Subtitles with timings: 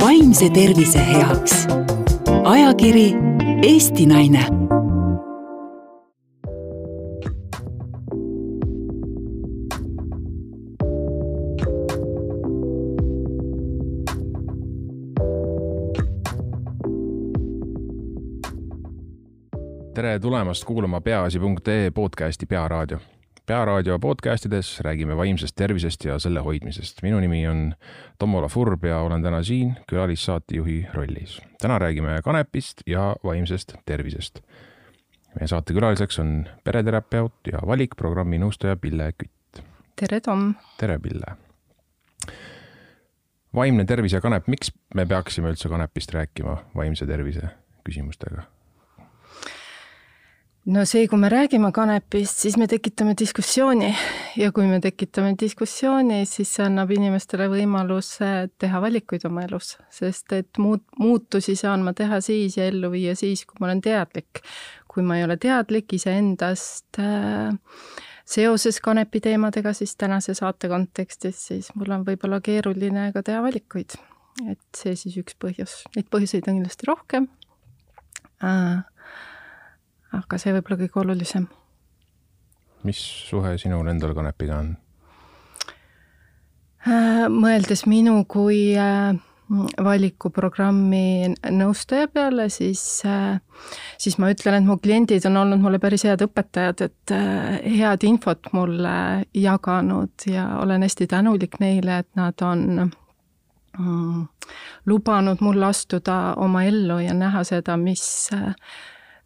[0.00, 1.66] vaimse tervise heaks.
[2.44, 3.14] ajakiri
[3.62, 4.46] Eesti Naine
[19.94, 22.98] tere tulemast kuulama peaasi.ee podcasti Pearaadio.
[23.48, 27.02] Pearaadio podcastides räägime vaimsest tervisest ja selle hoidmisest.
[27.02, 27.74] minu nimi on
[28.18, 31.40] Tomola Furb ja olen täna siin külalissaatejuhi rollis.
[31.60, 34.40] täna räägime kanepist ja vaimsest tervisest.
[35.34, 39.64] meie saatekülaliseks on pereterapeut ja valikprogrammi nõustaja Pille Kütt.
[39.96, 40.54] tere, Tom!
[40.78, 41.36] tere, Pille!
[43.54, 47.48] vaimne tervis ja kanep, miks me peaksime üldse kanepist rääkima vaimse tervise
[47.84, 48.57] küsimustega?
[50.68, 53.88] No see, kui me räägime kanepist, siis me tekitame diskussiooni
[54.36, 58.28] ja kui me tekitame diskussiooni, siis see annab inimestele võimaluse
[58.60, 63.16] teha valikuid oma elus, sest et muut-, muutusi saan ma teha siis ja ellu viia
[63.16, 64.42] siis, kui ma olen teadlik.
[64.88, 67.54] kui ma ei ole teadlik iseendast äh,
[68.26, 73.96] seoses kanepi teemadega, siis tänase saate kontekstis, siis mul on võib-olla keeruline ka teha valikuid.
[74.50, 77.28] et see siis üks põhjus, neid põhjuseid on kindlasti rohkem
[78.44, 78.84] äh,
[80.16, 81.48] aga see võib-olla kõige olulisem.
[82.84, 84.76] mis suhe sinul endal kanepiga on?
[86.86, 89.16] Äh, mõeldes minu kui äh,
[89.82, 93.40] valikuprogrammi nõustaja peale, siis, äh,
[93.98, 97.14] siis ma ütlen, et mu kliendid on olnud mulle päris head õpetajad, et
[97.64, 98.94] head infot mulle
[99.34, 104.22] jaganud ja olen hästi tänulik neile, et nad on mm,
[104.86, 108.06] lubanud mul astuda oma ellu ja näha seda, mis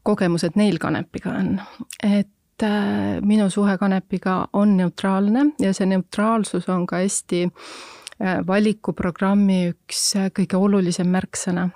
[0.03, 1.61] kogemused neil kanepiga on.
[2.03, 9.63] et äh, minu suhe kanepiga on neutraalne ja see neutraalsus on ka hästi äh, valikuprogrammi
[9.73, 11.71] üks äh, kõige olulisem märksõna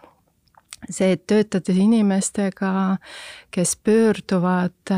[0.91, 2.70] see, et töötades inimestega,
[3.50, 4.92] kes pöörduvad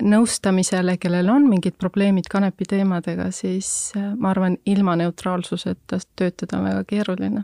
[0.00, 6.86] nõustamisele, kellel on mingid probleemid kanepi teemadega, siis ma arvan, ilma neutraalsuseta töötada on väga
[6.88, 7.42] keeruline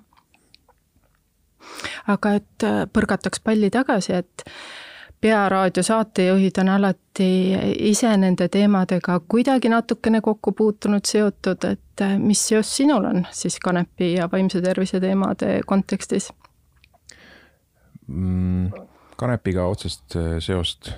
[2.06, 4.44] aga et äh, põrgataks palli tagasi, et
[5.20, 7.30] pearaadio saatejuhid on alati
[7.90, 13.58] ise nende teemadega kuidagi natukene kokku puutunud, seotud, et äh, mis seos sinul on siis
[13.64, 16.30] kanepi ja vaimse tervise teemade kontekstis
[18.06, 18.70] mm,?
[19.16, 20.92] kanepiga otsest äh, seost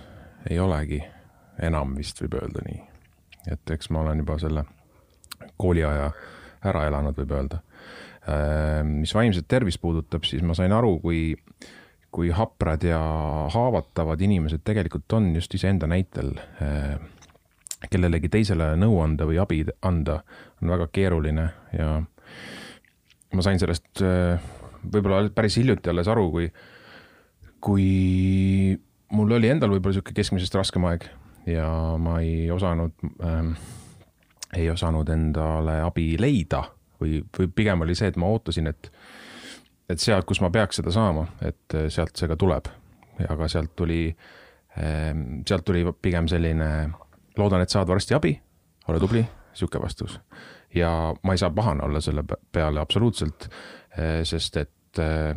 [0.51, 1.03] ei olegi,
[1.63, 2.83] enam vist võib öelda nii.
[3.53, 4.65] et eks ma olen juba selle
[5.57, 6.11] kooliaja
[6.65, 7.61] ära elanud, võib öelda
[8.85, 11.33] mis vaimset tervist puudutab, siis ma sain aru, kui,
[12.13, 13.01] kui haprad ja
[13.55, 16.35] haavatavad inimesed tegelikult on just iseenda näitel.
[16.63, 16.99] Äh,
[17.89, 20.19] kellelegi teisele nõu anda või abi anda
[20.61, 21.95] on väga keeruline ja
[23.33, 24.43] ma sain sellest äh,
[24.85, 26.51] võib-olla päris hiljuti alles aru, kui,
[27.65, 27.87] kui
[29.17, 31.07] mul oli endal võib-olla niisugune keskmisest raskem aeg
[31.49, 31.71] ja
[32.01, 32.93] ma ei osanud
[33.25, 33.55] ähm,,
[34.57, 36.65] ei osanud endale abi leida
[37.01, 38.91] või, või pigem oli see, et ma ootasin, et,
[39.91, 42.71] et sealt, kus ma peaks seda saama, et eh, sealt see ka tuleb.
[43.29, 44.07] aga sealt tuli,
[44.81, 46.69] ehm, sealt tuli pigem selline,
[47.37, 48.33] loodan, et saad varsti abi,
[48.89, 49.21] ole tubli,
[49.53, 50.21] sihuke vastus.
[50.75, 52.23] ja ma ei saa pahane olla selle
[52.53, 53.49] peale absoluutselt,
[53.99, 55.35] eh, sest et, eh,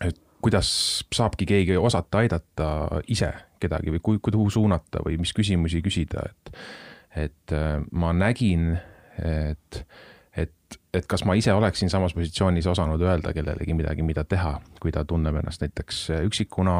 [0.00, 2.68] et kuidas saabki keegi osata aidata
[3.08, 6.58] ise kedagi või kui, kuhu suunata või mis küsimusi küsida, et,
[7.26, 7.54] et
[7.92, 8.76] ma nägin,
[9.18, 9.80] et
[10.36, 14.92] et, et kas ma ise oleksin samas positsioonis osanud öelda kellelegi midagi, mida teha, kui
[14.92, 16.76] ta tunneb ennast näiteks üksikuna,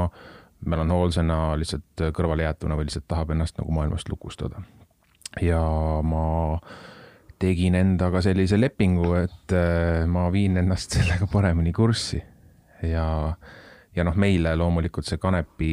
[0.67, 4.63] melanhoolsena, lihtsalt kõrvalejäetuna või lihtsalt tahab ennast nagu maailmast lukustada.
[5.43, 5.61] ja
[6.03, 6.61] ma
[7.39, 12.23] tegin endaga sellise lepingu, et äh, ma viin ennast sellega paremini kurssi
[12.83, 13.07] ja,
[13.97, 15.73] ja noh, meile loomulikult see kanepi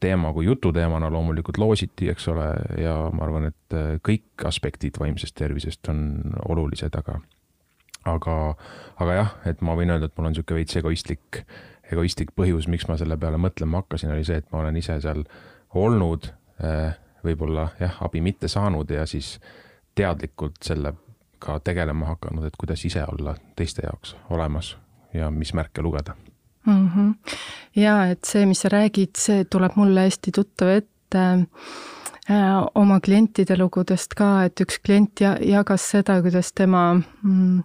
[0.00, 2.46] teema kui jututeemana loomulikult loositi, eks ole,
[2.80, 6.00] ja ma arvan, et äh, kõik aspektid vaimsest tervisest on
[6.48, 7.20] olulised, aga
[8.08, 8.36] aga,
[9.02, 11.42] aga jah, et ma võin öelda, et mul on niisugune veits egoistlik,
[11.92, 15.24] egoistlik põhjus, miks ma selle peale mõtlema hakkasin, oli see, et ma olen ise seal
[15.76, 16.30] olnud,
[16.64, 19.34] äh, võib-olla jah, abi mitte saanud ja siis
[19.98, 24.76] teadlikult sellega tegelema hakanud, et kuidas ise olla teiste jaoks olemas
[25.12, 26.16] ja mis märke lugeda
[26.66, 26.88] mm.
[26.88, 27.14] -hmm.
[27.76, 31.24] ja et see, mis sa räägid, see tuleb mulle hästi tuttav ette
[32.30, 37.62] äh, oma klientide lugudest ka, et üks klient ja, jagas seda, kuidas tema mm,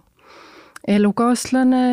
[0.88, 1.84] elukaaslane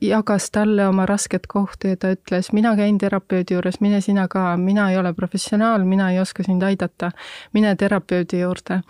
[0.00, 4.56] jagas talle oma rasket kohta ja ta ütles, mina käin terapeudi juures, mine sina ka,
[4.56, 7.10] mina ei ole professionaal, mina ei oska sind aidata,
[7.52, 8.80] mine terapeudi juurde.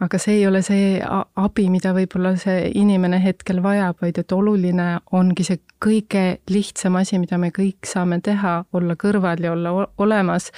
[0.00, 1.02] aga see ei ole see
[1.36, 7.18] abi, mida võib-olla see inimene hetkel vajab, vaid et oluline ongi see kõige lihtsam asi,
[7.18, 10.50] mida me kõik saame teha, olla kõrval ja olla olemas.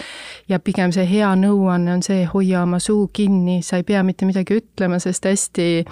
[0.48, 4.26] ja pigem see hea nõuanne on see, hoia oma suu kinni, sa ei pea mitte
[4.26, 5.84] midagi ütlema, sest hästi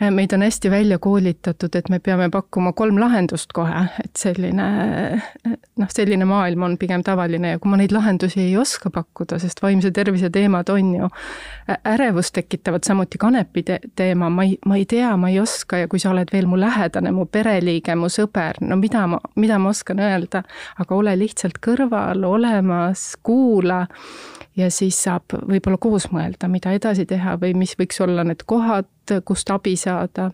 [0.00, 4.66] meid on hästi välja koolitatud, et me peame pakkuma kolm lahendust kohe, et selline
[5.78, 9.62] noh, selline maailm on pigem tavaline ja kui ma neid lahendusi ei oska pakkuda, sest
[9.62, 11.10] vaimse tervise teemad on ju
[11.92, 15.90] ärevust tekitavad, samuti kanepi te teema, ma ei, ma ei tea, ma ei oska ja
[15.90, 19.74] kui sa oled veel mu lähedane, mu pereliige, mu sõber, no mida ma, mida ma
[19.74, 20.44] oskan öelda,
[20.78, 23.84] aga ole lihtsalt kõrval, olemas, kuula
[24.58, 28.90] ja siis saab võib-olla koos mõelda, mida edasi teha või mis võiks olla need kohad,
[29.24, 30.30] kust abi saada.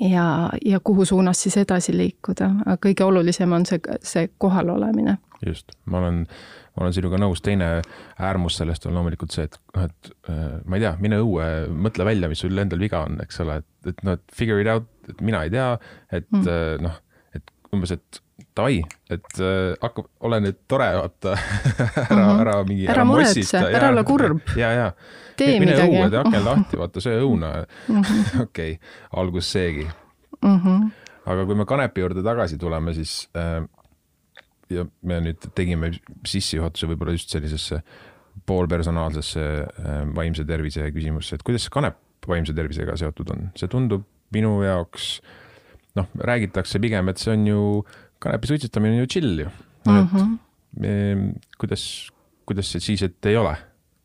[0.00, 5.18] ja, ja kuhu suunas siis edasi liikuda, aga kõige olulisem on see, see kohal olemine.
[5.46, 6.26] just, ma olen,
[6.76, 7.82] ma olen sinuga nõus, teine
[8.18, 12.28] äärmus sellest on loomulikult see, et et äh, ma ei tea, mine õue, mõtle välja,
[12.28, 15.20] mis sul endal viga on, eks ole, et, et noh, et figure it out, et
[15.20, 15.72] mina ei tea,
[16.10, 16.48] et mm.
[16.48, 17.00] Äh, noh,
[17.36, 18.22] et umbes, et
[18.56, 18.80] davai,
[19.12, 22.40] et äh, hakkab, ole nüüd tore, vaata ära mm, -hmm.
[22.40, 22.88] ära mingi.
[22.92, 24.40] ära muretse, ära ole kurb.
[24.56, 24.90] ja, ja.
[25.36, 25.96] tee mine midagi.
[25.96, 28.42] õue, tee aken lahti, vaata, söö õuna -hmm..
[28.46, 28.78] okei
[29.12, 29.86] algus seegi
[30.42, 30.58] mm.
[30.58, 30.90] -hmm.
[31.26, 33.62] aga kui me kanepi juurde tagasi tuleme, siis äh,
[34.70, 35.92] ja me nüüd tegime
[36.26, 37.82] sissejuhatuse võib-olla just sellisesse
[38.46, 44.06] poolpersonaalsesse äh, vaimse tervise küsimusse, et kuidas see kanep vaimse tervisega seotud on, see tundub
[44.34, 45.20] minu jaoks
[45.96, 47.60] noh, räägitakse pigem, et see on ju
[48.18, 49.48] kanepi suitsetamine on ju chill ju
[49.86, 50.08] mm.
[50.08, 50.38] -hmm.
[50.84, 52.10] et kuidas,
[52.46, 53.56] kuidas see siis, et ei ole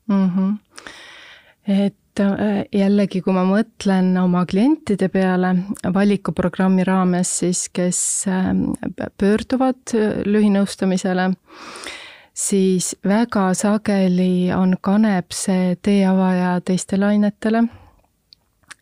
[0.07, 0.29] mm?
[0.29, 0.57] -hmm.
[1.67, 5.55] et äh, jällegi, kui ma mõtlen oma klientide peale
[5.93, 8.71] valikuprogrammi raames, siis kes ähm,
[9.17, 11.33] pöörduvad lühinõustamisele,
[12.33, 17.63] siis väga sageli on kanep see tee avaja teistele ainetele.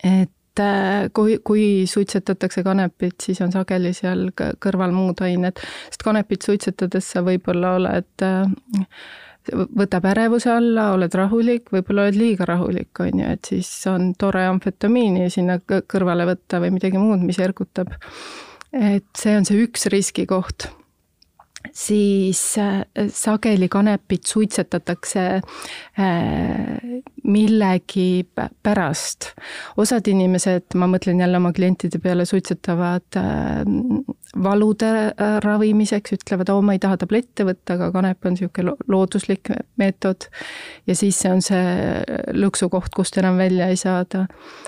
[0.04, 5.60] et et äh, kui, kui suitsetatakse kanepit, siis on sageli seal kõrval muud ained,
[5.90, 8.90] sest kanepit suitsetades sa võib-olla oled äh,
[9.80, 14.44] võtab ärevuse alla, oled rahulik, võib-olla oled liiga rahulik, on ju, et siis on tore
[14.50, 17.96] amfetamiini sinna kõrvale võtta või midagi muud, mis ergutab.
[18.74, 20.70] et see on see üks riskikoht
[21.74, 25.44] siis äh, sageli kanepit suitsetatakse äh,
[27.24, 28.28] millegi
[28.64, 29.34] pärast.
[29.78, 33.64] osad inimesed, ma mõtlen jälle oma klientide peale, suitsetavad äh,
[34.44, 34.92] valude
[35.44, 39.52] ravimiseks, ütlevad, oo, ma ei taha tablette võtta, aga kanep on niisugune looduslik
[39.82, 40.30] meetod.
[40.88, 42.04] ja siis see on see
[42.38, 44.28] lõksukoht, kust enam välja ei saada.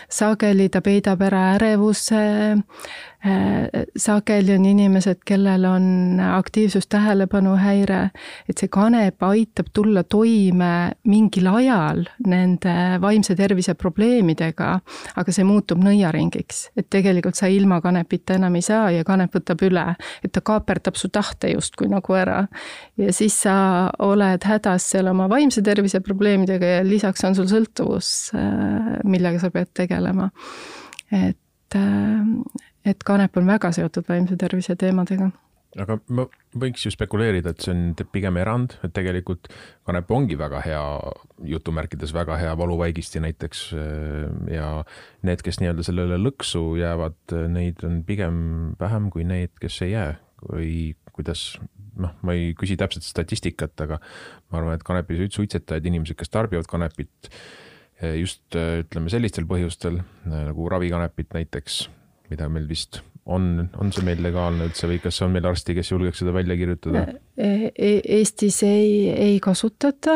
[0.10, 2.24] sageli ta peidab ära ärevuse,
[3.98, 8.10] sageli on inimesed, kellel on aktiivsus tähelepanuhäire,
[8.50, 14.72] et see kanep aitab tulla toime mingil ajal nende vaimse tervise probleemidega,
[15.22, 16.70] aga see muutub nõiaringiks.
[16.78, 19.86] et tegelikult sa ilma kanepita enam ei saa ja kanep võtab üle,
[20.24, 22.48] et ta kaaperdab su tahte justkui nagu ära.
[22.98, 28.32] ja siis sa oled hädas seal oma vaimse tervise probleemidega ja lisaks on sul sõltuvus,
[28.34, 30.32] äh, millega sa pead tegelema.
[31.12, 35.32] et, äh, et kanep on väga seotud vaimse tervise teemadega
[35.80, 36.26] aga ma
[36.60, 39.48] võiks ju spekuleerida, et see on pigem erand, et tegelikult
[39.88, 40.84] kanep ongi väga hea,
[41.54, 43.64] jutumärkides väga hea valuvaigisti näiteks.
[44.52, 44.72] ja
[45.28, 48.42] need, kes nii-öelda sellele lõksu jäävad, neid on pigem
[48.80, 50.12] vähem kui need, kes ei jää
[50.42, 50.74] või
[51.16, 51.56] kuidas,
[52.02, 54.02] noh, ma ei küsi täpset statistikat, aga
[54.52, 57.32] ma arvan, et kanepi suitsetajaid, inimesed, kes tarbivad kanepit
[58.18, 61.84] just ütleme sellistel põhjustel nagu ravikanepit näiteks,
[62.32, 65.92] mida meil vist on, on see meil legaalne üldse või kas on meil arsti, kes
[65.92, 67.04] julgeks seda välja kirjutada
[67.38, 67.52] e?
[67.70, 70.16] e Eestis ei, ei kasutata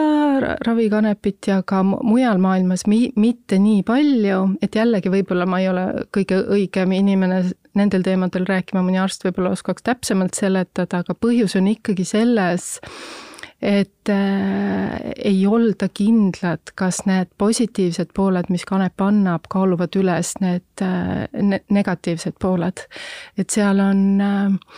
[0.66, 5.86] ravikanepit ja ka mujal maailmas mi, mitte nii palju, et jällegi võib-olla ma ei ole
[6.16, 7.44] kõige õigem inimene
[7.76, 12.80] nendel teemadel rääkima, mõni arst võib-olla oskaks täpsemalt seletada, aga põhjus on ikkagi selles,
[13.62, 20.84] et äh, ei olda kindlad, kas need positiivsed pooled, mis kanep annab, kaaluvad üles need
[20.84, 22.86] äh, ne negatiivsed pooled.
[23.38, 24.76] et seal on äh,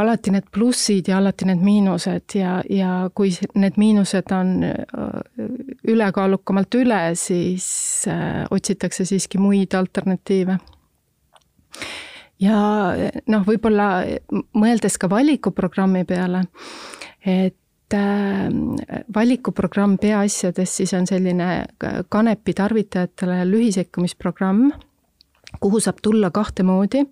[0.00, 5.44] alati need plussid ja alati need miinused ja, ja kui need miinused on äh,
[5.88, 7.68] ülekaalukamalt üle, siis
[8.08, 10.58] äh, otsitakse siiski muid alternatiive
[12.42, 12.58] ja
[13.28, 13.90] noh, võib-olla
[14.56, 16.44] mõeldes ka valikuprogrammi peale,
[17.24, 17.56] et
[19.14, 21.66] valikuprogramm peaasjades siis on selline
[22.08, 24.72] kanepi tarvitajatele lühisekkumisprogramm,
[25.62, 27.04] kuhu saab tulla kahte moodi,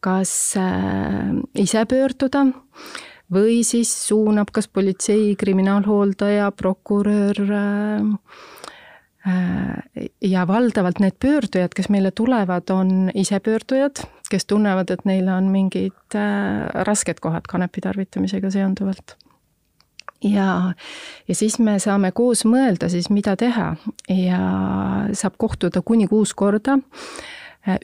[0.00, 2.46] kas äh, ise pöörduda
[3.32, 8.02] või siis suunab kas politsei, kriminaalhooldaja, prokurör äh,
[10.24, 16.16] ja valdavalt need pöördujad, kes meile tulevad, on isepöördujad, kes tunnevad, et neil on mingid
[16.88, 19.18] rasked kohad kanepi tarvitamisega seonduvalt
[20.24, 20.74] ja,
[21.28, 23.72] ja siis me saame koos mõelda siis, mida teha.
[24.08, 24.40] Ja
[25.12, 26.78] saab kohtuda kuni kuus korda.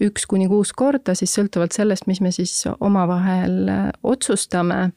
[0.01, 3.69] Üks kuni kuus korda, siis sõltuvalt sellest, mis me siis omavahel
[4.03, 4.93] otsustame.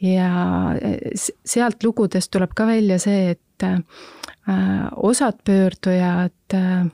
[0.00, 0.30] ja
[1.44, 3.80] sealt lugudest tuleb ka välja see, et äh,
[4.96, 6.86] osad pöördujad, äh,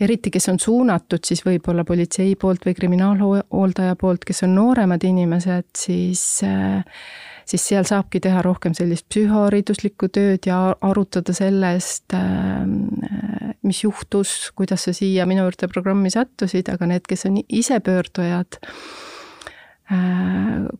[0.00, 5.66] eriti kes on suunatud siis võib-olla politsei poolt või kriminaalhooldaja poolt, kes on nooremad inimesed,
[5.76, 6.84] siis äh,
[7.46, 12.76] siis seal saabki teha rohkem sellist psühhohariduslikku tööd ja arutada sellest, ähm,
[13.64, 19.03] mis juhtus, kuidas sa siia minu juurde programmi sattusid, aga need, kes on isepöördujad, Äh,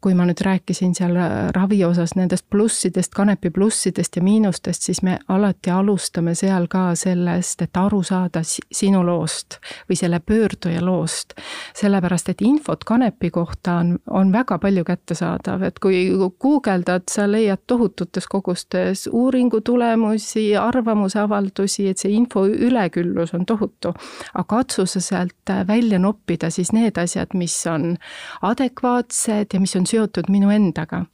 [0.00, 1.12] kui ma nüüd rääkisin seal
[1.52, 7.62] ravi osas nendest plussidest, kanepi plussidest ja miinustest, siis me alati alustame seal ka sellest,
[7.66, 9.58] et aru saada sinu loost
[9.90, 11.34] või selle pöörduja loost.
[11.74, 16.08] sellepärast, et infot kanepi kohta on, on väga palju kättesaadav, et kui
[16.40, 23.92] guugeldad, sa leiad tohututes kogustes uuringu tulemusi, arvamusavaldusi, et see info üleküllus on tohutu.
[24.34, 27.96] aga katsu sa sealt välja noppida siis need asjad, mis on
[28.42, 31.04] adekvaatsed, adekvaatsed ja mis on seotud minu endaga.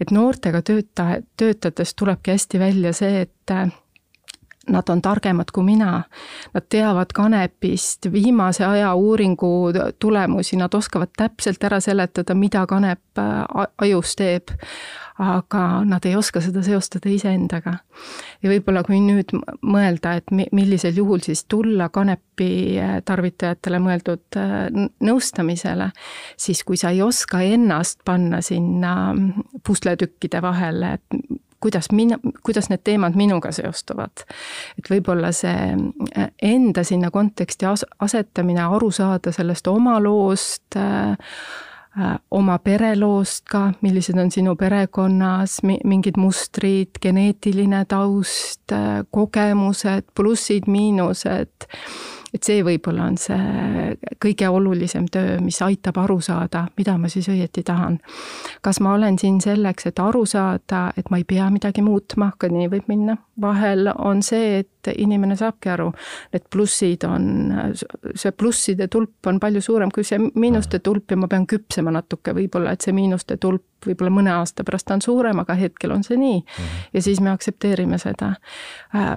[0.00, 3.54] et noortega tööta, töötades tulebki hästi välja see, et
[4.68, 6.02] nad on targemad kui mina.
[6.54, 13.66] Nad teavad kanepist viimase aja uuringu tulemusi, nad oskavad täpselt ära seletada, mida kanep äh,
[13.78, 14.54] ajus teeb
[15.18, 17.78] aga nad ei oska seda seostada iseendaga.
[18.42, 19.32] ja võib-olla kui nüüd
[19.64, 24.68] mõelda, et millisel juhul siis tulla kanepi äh, tarvitajatele mõeldud äh,
[25.00, 25.88] nõustamisele,
[26.36, 32.70] siis kui sa ei oska ennast panna sinna mm, pusletükkide vahele, et kuidas mina, kuidas
[32.70, 34.24] need teemad minuga seostuvad.
[34.78, 35.76] et võib-olla see
[36.16, 37.66] äh, enda sinna konteksti
[37.98, 41.16] asetamine, aru saada sellest oma loost äh,,
[41.96, 51.64] Äh, oma pereloost ka, millised on sinu perekonnas mingid mustrid, geneetiline taust, äh, kogemused, plussid-miinused
[52.34, 57.28] et see võib-olla on see kõige olulisem töö, mis aitab aru saada, mida ma siis
[57.32, 57.98] õieti tahan.
[58.62, 62.50] kas ma olen siin selleks, et aru saada, et ma ei pea midagi muutma, ka
[62.50, 63.16] nii võib minna.
[63.40, 65.90] vahel on see, et inimene saabki aru,
[66.32, 67.52] et plussid on,
[68.14, 72.34] see plusside tulp on palju suurem kui see miinuste tulp ja ma pean küpsema natuke
[72.34, 76.16] võib-olla, et see miinuste tulp võib-olla mõne aasta pärast on suurem, aga hetkel on see
[76.16, 76.42] nii.
[76.42, 76.82] Mhm.
[76.94, 78.34] ja siis me aktsepteerime seda.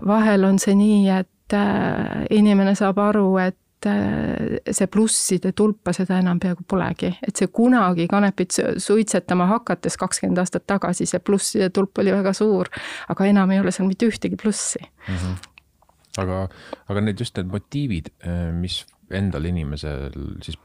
[0.06, 6.20] vahel on see nii, et Äh, inimene saab aru, et äh, see plusside tulpa seda
[6.22, 12.04] enam peaaegu polegi, et see kunagi kanepit suitsetama hakates kakskümmend aastat tagasi, see plusside tulp
[12.04, 12.70] oli väga suur,
[13.10, 15.16] aga enam ei ole seal mitte ühtegi plussi mm.
[15.16, 15.40] -hmm.
[16.22, 16.44] aga,
[16.86, 20.12] aga need just need motiivid, äh, mis endal inimesel
[20.46, 20.60] siis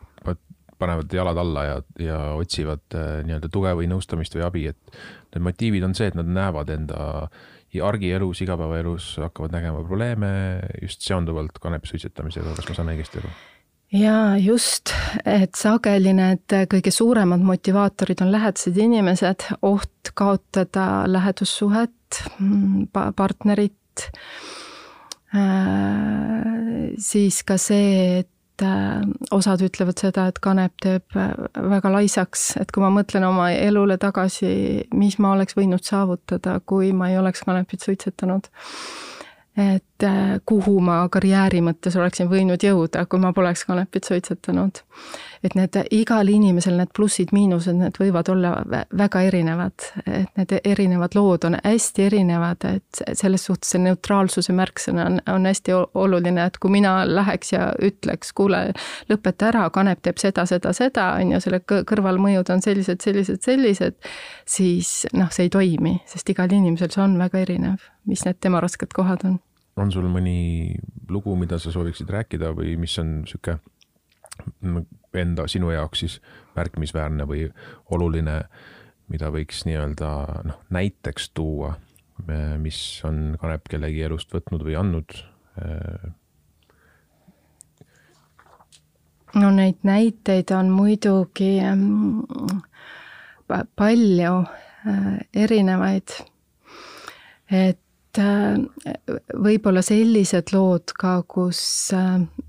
[0.79, 2.93] panevad jalad alla ja, ja otsivad
[3.25, 4.97] nii-öelda tuge või nõustamist või abi, et
[5.33, 10.31] need motiivid on see, et nad näevad enda äh, argielus, igapäevaelus hakkavad nägema probleeme
[10.83, 13.33] just seonduvalt kanepi suitsetamisega, kas ma saan õigesti aru?
[13.95, 14.93] jaa, just,
[15.27, 22.23] et sageli need kõige suuremad motivaatorid on lähedased inimesed, oht kaotada lähedussuhet,
[23.17, 24.09] partnerit,
[25.35, 29.03] äh, siis ka see, et et äh,
[29.35, 31.33] osad ütlevad seda, et kanep teeb äh,
[31.75, 36.93] väga laisaks, et kui ma mõtlen oma elule tagasi, mis ma oleks võinud saavutada, kui
[36.95, 38.51] ma ei oleks kanepit suitsetanud
[39.57, 44.83] et äh, kuhu ma karjääri mõttes oleksin võinud jõuda, kui ma poleks kanepit suitsetanud.
[45.45, 48.53] Et need, igal inimesel need plussid-miinused, need võivad olla
[48.97, 55.07] väga erinevad, et need erinevad lood on hästi erinevad, et selles suhtes see neutraalsuse märksõna
[55.11, 58.67] on, on hästi oluline, et kui mina läheks ja ütleks, kuule,
[59.13, 63.99] lõpeta ära, kanep teeb seda, seda, seda, on ju, selle kõrvalmõjud on sellised, sellised, sellised,
[64.49, 68.65] siis noh, see ei toimi, sest igal inimesel see on väga erinev, mis need tema
[68.65, 69.43] rasked kohad on.
[69.75, 70.77] On sul mõni
[71.11, 73.59] lugu, mida sa sooviksid rääkida või mis on sihuke
[75.15, 76.19] enda, sinu jaoks siis
[76.57, 77.47] märkimisväärne või
[77.95, 78.43] oluline,
[79.13, 80.11] mida võiks nii-öelda
[80.49, 81.75] noh, näiteks tuua,
[82.59, 85.17] mis on kanep kellegi elust võtnud või andnud?
[89.35, 92.61] no neid näiteid on muidugi mm,
[93.49, 96.17] palju äh, erinevaid.
[97.51, 97.84] et
[98.19, 101.61] võib-olla sellised lood ka, kus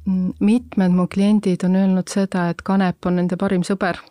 [0.06, 4.02] mitmed mu kliendid on öelnud seda, et kanep on nende parim sõber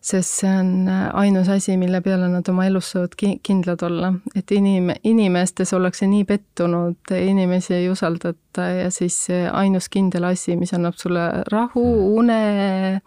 [0.00, 4.12] sest see on äh, ainus asi, mille peale nad oma elus saavad ki-, kindlad olla.
[4.36, 10.56] et inim-, inimestes ollakse nii pettunud, inimesi ei usaldata ja siis see ainus kindel asi,
[10.56, 12.14] mis annab sulle rahu, mm.
[12.20, 13.00] une,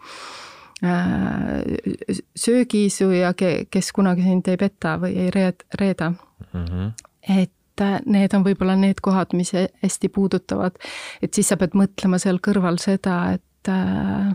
[0.84, 6.64] äh, söögiisu ja ke-, kes kunagi sind ei peta või ei reed-, reeda mm.
[6.64, 6.94] -hmm.
[7.40, 10.78] et äh, need on võib-olla need kohad, mis hästi puudutavad.
[11.22, 14.32] et siis sa pead mõtlema seal kõrval seda, et äh,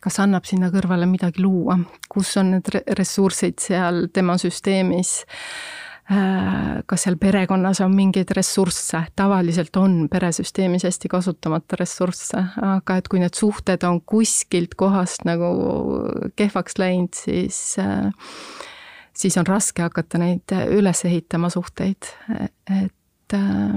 [0.00, 1.78] kas annab sinna kõrvale midagi luua,
[2.10, 5.12] kus on need ressursid seal tema süsteemis,
[6.10, 13.10] äh, kas seal perekonnas on mingeid ressursse, tavaliselt on peresüsteemis hästi kasutamata ressursse, aga et
[13.12, 15.52] kui need suhted on kuskilt kohast nagu
[16.36, 18.10] kehvaks läinud, siis äh,
[19.20, 22.08] siis on raske hakata neid üles ehitama, suhteid,
[22.38, 23.74] et äh,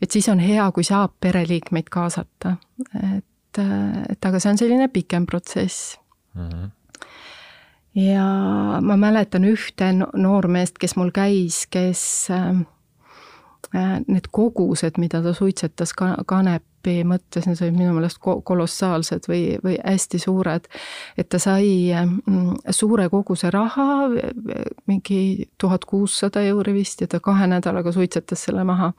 [0.00, 2.56] et siis on hea, kui saab pereliikmeid kaasata,
[3.02, 3.26] et
[3.58, 3.62] et,
[4.10, 5.98] et aga see on selline pikem protsess
[6.34, 6.48] mm.
[6.48, 6.70] -hmm.
[8.00, 8.26] ja
[8.80, 16.16] ma mäletan ühte noormeest, kes mul käis, kes äh, need kogused, mida ta suitsetas ka
[16.80, 20.68] kanepi mõttes, need olid minu meelest kolossaalsed või, või hästi suured.
[21.16, 24.08] et ta sai mm, suure koguse raha,
[24.86, 28.92] mingi tuhat kuussada euri vist ja ta kahe nädalaga suitsetas selle maha.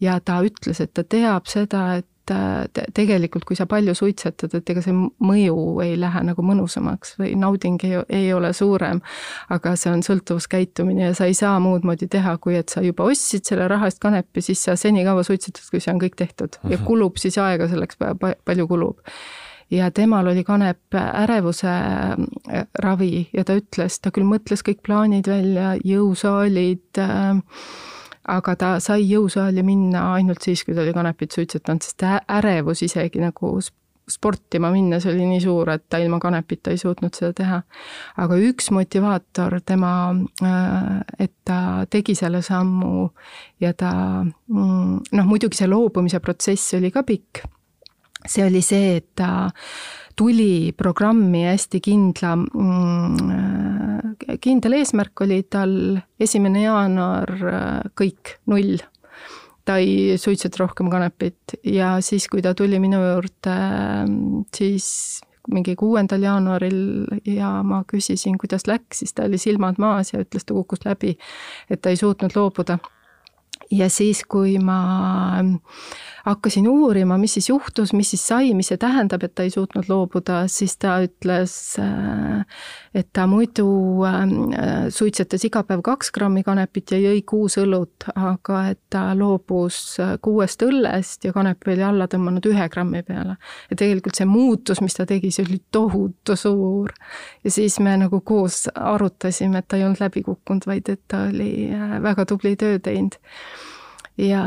[0.00, 4.72] ja ta ütles, et ta teab seda, et et tegelikult, kui sa palju suitsetad, et
[4.72, 9.02] ega see mõju ei lähe nagu mõnusamaks või nauding ei, ei ole suurem.
[9.50, 13.08] aga see on sõltuvuskäitumine ja sa ei saa muud moodi teha, kui et sa juba
[13.10, 16.76] ostsid selle raha eest kanepi, siis sa senikaua suitsetad, kui see on kõik tehtud ja
[16.76, 16.86] mhm.
[16.86, 18.00] kulub siis aega selleks,
[18.44, 19.00] palju kulub
[19.70, 25.30] ja temal oli kanep ärevuse äh, ravi ja ta ütles, ta küll mõtles kõik plaanid
[25.30, 27.40] välja, jõusaalid äh,,
[28.28, 33.22] aga ta sai jõusaali minna ainult siis, kui ta oli kanepit suitsetanud, sest ärevus isegi
[33.22, 33.54] nagu
[34.10, 37.60] sportima minnes oli nii suur, et ta ilma kanepita ei suutnud seda teha.
[38.16, 39.92] aga üks motivaator tema,
[40.42, 43.08] äh, et ta tegi selle sammu
[43.60, 43.92] ja ta
[44.24, 47.44] mm, noh, muidugi see loobumise protsess oli ka pikk,
[48.26, 49.50] see oli see, et ta
[50.20, 55.72] tuli programmi hästi kindla mm,, kindel eesmärk oli tal
[56.20, 57.32] esimene jaanuar
[57.96, 58.76] kõik, null.
[59.64, 63.56] ta ei suitseta rohkem kanepit ja siis, kui ta tuli minu juurde,
[64.56, 64.86] siis
[65.50, 66.80] mingi kuuendal jaanuaril
[67.24, 71.16] ja ma küsisin, kuidas läks, siis ta oli silmad maas ja ütles, ta kukkus läbi,
[71.70, 72.78] et ta ei suutnud loobuda.
[73.70, 75.40] ja siis, kui ma
[76.24, 79.88] hakkasin uurima, mis siis juhtus, mis siis sai, mis see tähendab, et ta ei suutnud
[79.88, 82.44] loobuda, siis ta ütles, äh,
[82.94, 83.66] et ta muidu
[84.06, 89.80] äh, suitsetas iga päev kaks grammi kanepit ja jõi kuus õlut, aga et ta loobus
[90.02, 93.36] äh, kuuest õllest ja kanepi oli alla tõmmanud ühe grammi peale.
[93.70, 96.92] ja tegelikult see muutus, mis ta tegi, see oli tohutu suur.
[97.44, 101.26] ja siis me nagu koos arutasime, et ta ei olnud läbi kukkunud, vaid et ta
[101.30, 101.70] oli
[102.02, 103.16] väga tubli töö teinud
[104.20, 104.42] ja,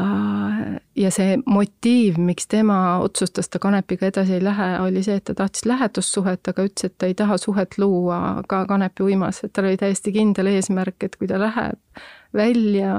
[0.95, 5.35] ja see motiiv, miks tema otsustas, ta kanepiga edasi ei lähe, oli see, et ta
[5.37, 9.69] tahtis lähedussuhet, aga ütles, et ta ei taha suhet luua ka kanepi uimas, et tal
[9.69, 12.93] oli täiesti kindel eesmärk, et kui ta läheb välja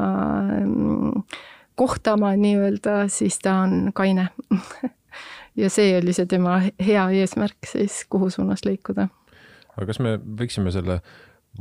[0.65, 1.23] mm,
[1.79, 4.29] kohtama nii-öelda, siis ta on kaine
[5.61, 9.09] ja see oli see tema hea eesmärk siis, kuhu suunas liikuda.
[9.77, 11.01] aga kas me võiksime selle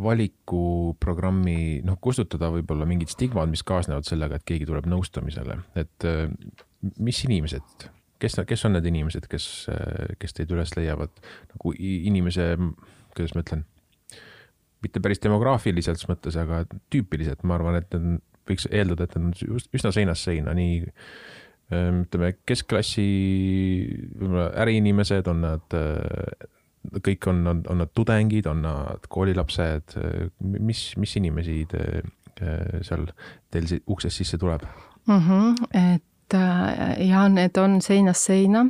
[0.01, 6.25] valikuprogrammi, noh, kustutada võib-olla mingid stigmad, mis kaasnevad sellega, et keegi tuleb nõustamisele, et äh,
[6.97, 7.86] mis inimesed,
[8.21, 11.13] kes, kes on need inimesed, kes, äh, kes teid üles leiavad?
[11.53, 12.56] Nagu inimese,
[13.13, 13.65] kuidas ma ütlen,
[14.84, 17.93] mitte päris demograafiliselt mõttes, aga tüüpiliselt, ma arvan, et
[18.49, 20.82] võiks eeldada, et need on üsna seinast seina, nii
[21.71, 23.06] ähm, ütleme, keskklassi
[24.17, 25.77] võib-olla äriinimesed, on nad
[27.04, 29.98] kõik on, on, on nad tudengid, on nad koolilapsed,
[30.39, 32.04] mis, mis inimesi te,
[32.84, 33.08] seal
[33.54, 34.65] teil uksest sisse tuleb
[35.08, 35.19] mm?
[35.19, 38.65] -hmm, et äh, ja need on seinast seina,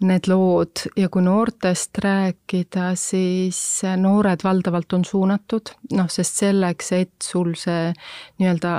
[0.00, 7.14] need lood ja kui noortest rääkida, siis noored valdavalt on suunatud, noh, sest selleks, et
[7.22, 7.92] sul see
[8.38, 8.74] nii-öelda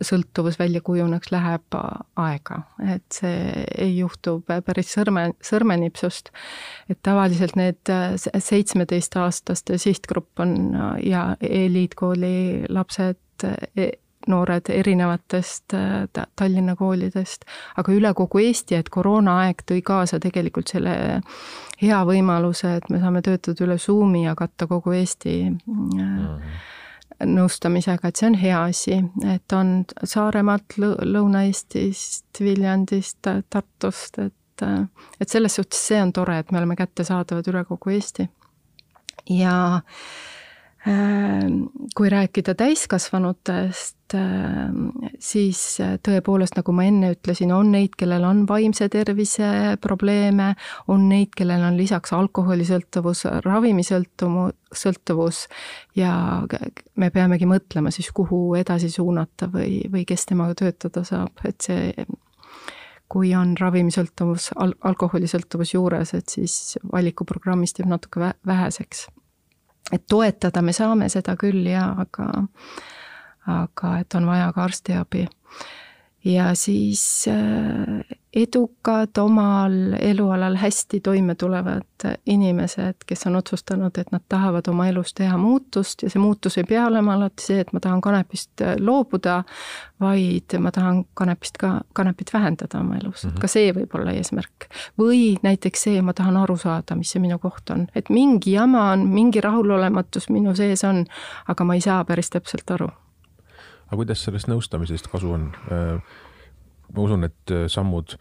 [0.00, 1.76] sõltuvus välja kujuneks, läheb
[2.16, 2.62] aega,
[2.94, 6.32] et see ei juhtu päris sõrme, sõrmenipsust.
[6.90, 10.56] et tavaliselt need seitsmeteistaastaste sihtgrupp on
[11.02, 13.20] ja eliitkooli lapsed,
[13.76, 13.90] e,
[14.28, 15.74] noored erinevatest
[16.36, 17.44] Tallinna koolidest,
[17.76, 20.94] aga üle kogu Eesti, et koroonaaeg tõi kaasa tegelikult selle
[21.82, 25.90] hea võimaluse, et me saame töötada üle Zoomi ja katta kogu Eesti mm.
[25.90, 26.38] -hmm
[27.20, 28.98] nõustamisega, et see on hea asi,
[29.34, 29.72] et on
[30.04, 33.20] Saaremaalt, Lõuna-Eestist, Viljandist,
[33.50, 34.66] Tartust, et,
[35.20, 38.28] et selles suhtes see on tore, et me oleme kättesaadavad üle kogu Eesti.
[39.30, 39.80] ja
[41.94, 44.14] kui rääkida täiskasvanutest,
[45.22, 45.60] siis
[46.02, 50.52] tõepoolest, nagu ma enne ütlesin, on neid, kellel on vaimse tervise probleeme,
[50.90, 55.44] on neid, kellel on lisaks alkoholisõltuvus, ravimisõltuvus, sõltuvus
[55.96, 56.16] ja
[56.98, 62.06] me peamegi mõtlema siis, kuhu edasi suunata või, või kes temaga töötada saab, et see
[63.12, 69.06] kui on ravimisõltuvus al, alkoholisõltuvus juures, et siis valikuprogrammist jääb natuke väheseks
[69.92, 72.28] et toetada me saame seda küll ja, aga,
[73.50, 75.26] aga et on vaja ka arstiabi.
[76.24, 81.82] ja siis äh, edukad omal elualal hästi toime tulevad
[82.26, 86.64] inimesed, kes on otsustanud, et nad tahavad oma elus teha muutust ja see muutus ei
[86.64, 89.42] pea olema alati see, et ma tahan kanepist loobuda,
[90.00, 93.40] vaid ma tahan kanepist ka, kanepit vähendada oma elus mm, -hmm.
[93.40, 94.68] ka see võib olla eesmärk.
[94.98, 98.90] või näiteks see, ma tahan aru saada, mis see minu koht on, et mingi jama
[98.90, 101.04] on, mingi rahulolematus minu sees on,
[101.48, 102.88] aga ma ei saa päris täpselt aru.
[103.86, 105.52] aga kuidas sellest nõustamisest kasu on?
[105.72, 106.02] Äh,
[106.92, 108.16] ma usun, et äh, sammud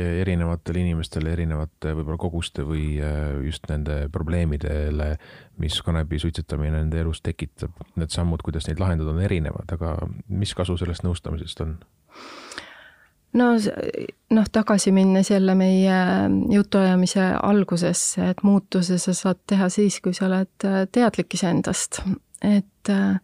[0.00, 5.08] erinevatele inimestele erinevate võib-olla koguste või äh, just nende probleemidele,
[5.62, 9.96] mis kanepi suitsetamine nende elus tekitab, need sammud, kuidas neid lahendada, on erinevad, aga
[10.28, 11.74] mis kasu sellest nõustamisest on?
[13.38, 13.50] no
[14.34, 15.98] noh, tagasi minnes jälle meie
[16.54, 22.02] jutuajamise algusesse, et muutuse sa saad teha siis, kui sa oled teadlik iseendast
[22.42, 23.20] et äh,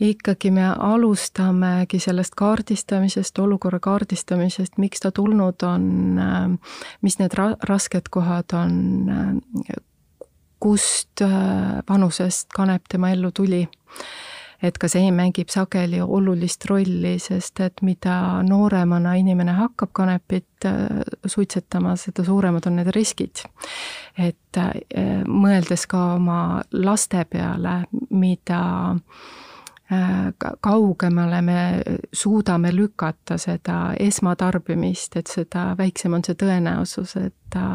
[0.00, 5.84] ikkagi me alustamegi sellest kaardistamisest, olukorra kaardistamisest, miks ta tulnud on,
[6.18, 8.74] äh, mis need ra-, rasked kohad on,
[9.08, 9.84] äh,
[10.58, 11.22] kust
[11.88, 13.60] vanusest kanep tema ellu tuli
[14.62, 21.02] et ka see mängib sageli olulist rolli, sest et mida nooremana inimene hakkab kanepit äh,
[21.26, 23.44] suitsetama, seda suuremad on need riskid.
[24.18, 28.62] et äh, mõeldes ka oma laste peale, mida
[28.94, 31.60] äh, kaugemale me
[32.12, 37.68] suudame lükata seda esmatarbimist, et seda väiksem on see tõenäosus, et ta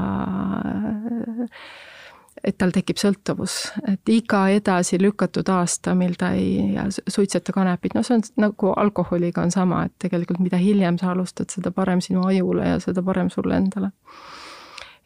[2.43, 3.55] et tal tekib sõltuvus,
[3.87, 6.75] et iga edasi lükatud aasta, mil ta ei
[7.07, 11.51] suitseta kanepit, noh, see on nagu alkoholiga on sama, et tegelikult mida hiljem sa alustad,
[11.53, 13.93] seda parem sinu ajule ja seda parem sulle endale.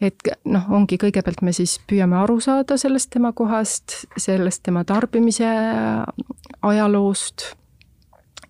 [0.02, 5.54] et noh, ongi kõigepealt me siis püüame aru saada sellest tema kohast, sellest tema tarbimise
[6.62, 7.48] ajaloost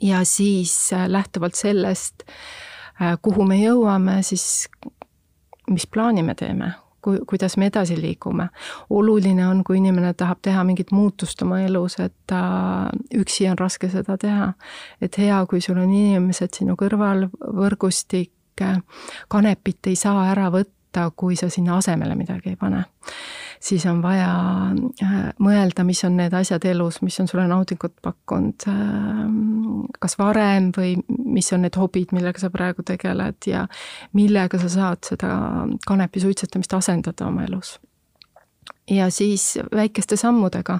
[0.03, 2.27] ja siis äh, lähtuvalt sellest,
[3.01, 4.67] äh, kuhu me jõuame, siis
[5.71, 6.73] mis plaani me teeme
[7.07, 8.49] kui, kuidas me edasi liigume.
[8.89, 12.41] oluline on, kui inimene tahab teha mingit muutust oma elus, et ta,
[13.15, 14.53] üksi on raske seda teha.
[15.01, 17.29] et hea, kui sul on inimesed sinu kõrval,
[17.61, 18.33] võrgustik,
[19.27, 22.85] kanepit ei saa ära võtta, kui sa sinna asemele midagi ei pane
[23.59, 24.29] siis on vaja
[25.03, 29.23] äh, mõelda, mis on need asjad elus, mis on sulle naudingut pakkunud äh,
[29.99, 33.65] kas varem või mis on need hobid, millega sa praegu tegeled ja
[34.17, 35.33] millega sa saad seda
[35.87, 37.77] kanepi suitsetamist asendada oma elus.
[38.89, 40.79] ja siis väikeste sammudega.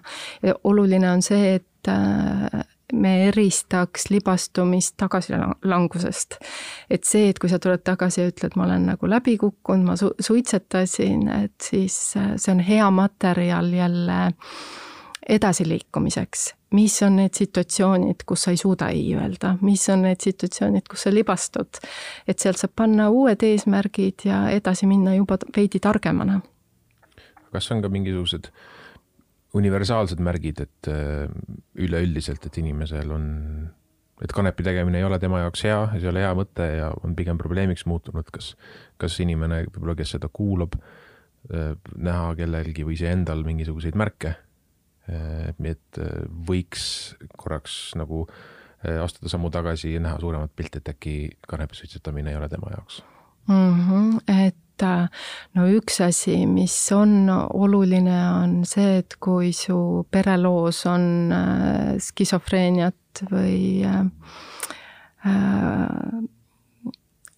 [0.63, 6.37] oluline on see, et äh, me eristaks libastumist tagasilangusest.
[6.89, 9.95] et see, et kui sa tuled tagasi ja ütled, ma olen nagu läbi kukkunud, ma
[9.99, 14.19] su-, suitsetasin, et siis äh, see on hea materjal jälle
[15.27, 16.53] edasiliikumiseks.
[16.71, 21.03] mis on need situatsioonid, kus sa ei suuda ei öelda, mis on need situatsioonid, kus
[21.07, 21.83] sa libastud.
[22.27, 26.41] et sealt saab panna uued eesmärgid ja edasi minna juba veidi targemana.
[27.51, 28.76] kas on ka mingisugused äh,
[29.55, 31.27] universaalsed märgid, et äh,
[31.79, 33.27] üleüldiselt, et inimesel on,
[34.23, 36.89] et kanepi tegemine ei ole tema jaoks hea ja see ei ole hea mõte ja
[37.05, 38.55] on pigem probleemiks muutunud, kas,
[39.01, 40.75] kas inimene võib-olla, kes seda kuulab,
[41.51, 44.35] äh, näha kellelgi või iseendal mingisuguseid märke,
[45.07, 46.03] äh, et
[46.47, 46.85] võiks
[47.37, 48.27] korraks nagu
[48.87, 51.13] astuda sammu tagasi ja näha suuremat pilti, et äkki
[51.49, 52.99] kanepi suitsetamine ei ole tema jaoks
[53.49, 53.79] mm.
[53.87, 60.83] -hmm, et et no üks asi, mis on oluline, on see, et kui su pereloos
[60.89, 64.05] on äh, skisofreeniat või äh,
[65.25, 66.23] äh,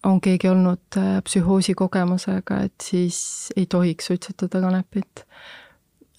[0.04, 5.26] on keegi olnud psühhoosi kogemusega, et siis ei tohiks suitsetada kanepit.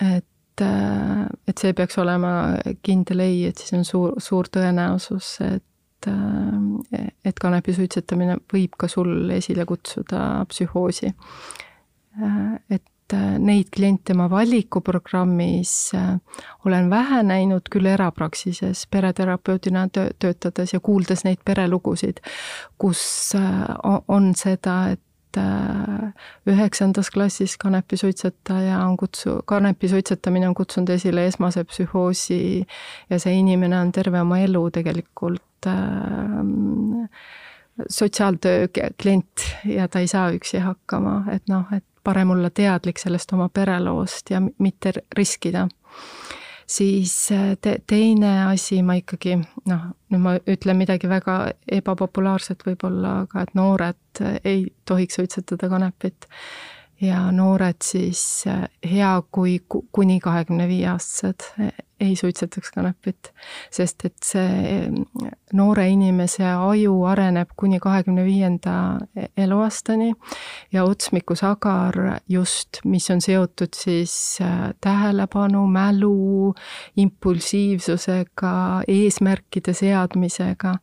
[0.02, 5.66] et, et see peaks olema kindel ei, et siis on suur, suur tõenäosus, et
[6.08, 11.14] et, et kanepi suitsetamine võib ka sul esile kutsuda psühhoosi.
[12.70, 16.18] et äh, neid kliente ma valikuprogrammis äh,
[16.66, 22.20] olen vähe näinud küll erapraksises pereterapeudina töö, töötades ja kuuldes neid perelugusid,
[22.78, 25.02] kus äh, on seda, et
[26.48, 32.42] üheksandas klassis kanepisuitsetaja on kutsu-, kanepi suitsetamine on kutsunud esile esmase psühhoosi
[33.10, 37.10] ja see inimene on terve oma elu tegelikult äh,
[37.90, 38.68] sotsiaaltöö
[39.02, 43.50] klient ja ta ei saa üksi hakkama, et noh, et parem olla teadlik sellest oma
[43.50, 45.68] pereloost ja mitte riskida.
[46.72, 49.38] Siis äh, te, teine asi ma ikkagi
[49.70, 51.38] noh, nüüd ma ütlen midagi väga
[51.80, 56.30] ebapopulaarset võib-olla, aga et noored ei tohiks suitsetada kanepit.
[57.02, 61.48] Ja noored siis äh, hea, kui kuni kahekümne viie aastased
[62.02, 63.32] ei suitsetaks kanepit,
[63.72, 64.90] sest et see
[65.58, 68.74] noore inimese aju areneb kuni kahekümne viienda
[69.38, 70.12] eluaastani
[70.74, 71.98] ja otsmikusagar
[72.30, 76.54] just, mis on seotud siis äh, tähelepanu, mälu,
[76.98, 78.54] impulsiivsusega,
[78.88, 80.76] eesmärkide seadmisega,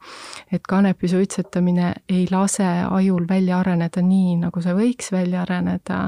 [0.52, 6.00] et kanepi suitsetamine ei lase ajul välja areneda nii, nagu see võiks välja areneda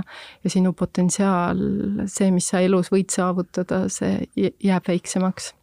[0.44, 1.60] ja sinu potentsiaal,
[2.06, 5.54] see, mis sa elus võid saavutada, see jääb väiksemaks väiksemaks.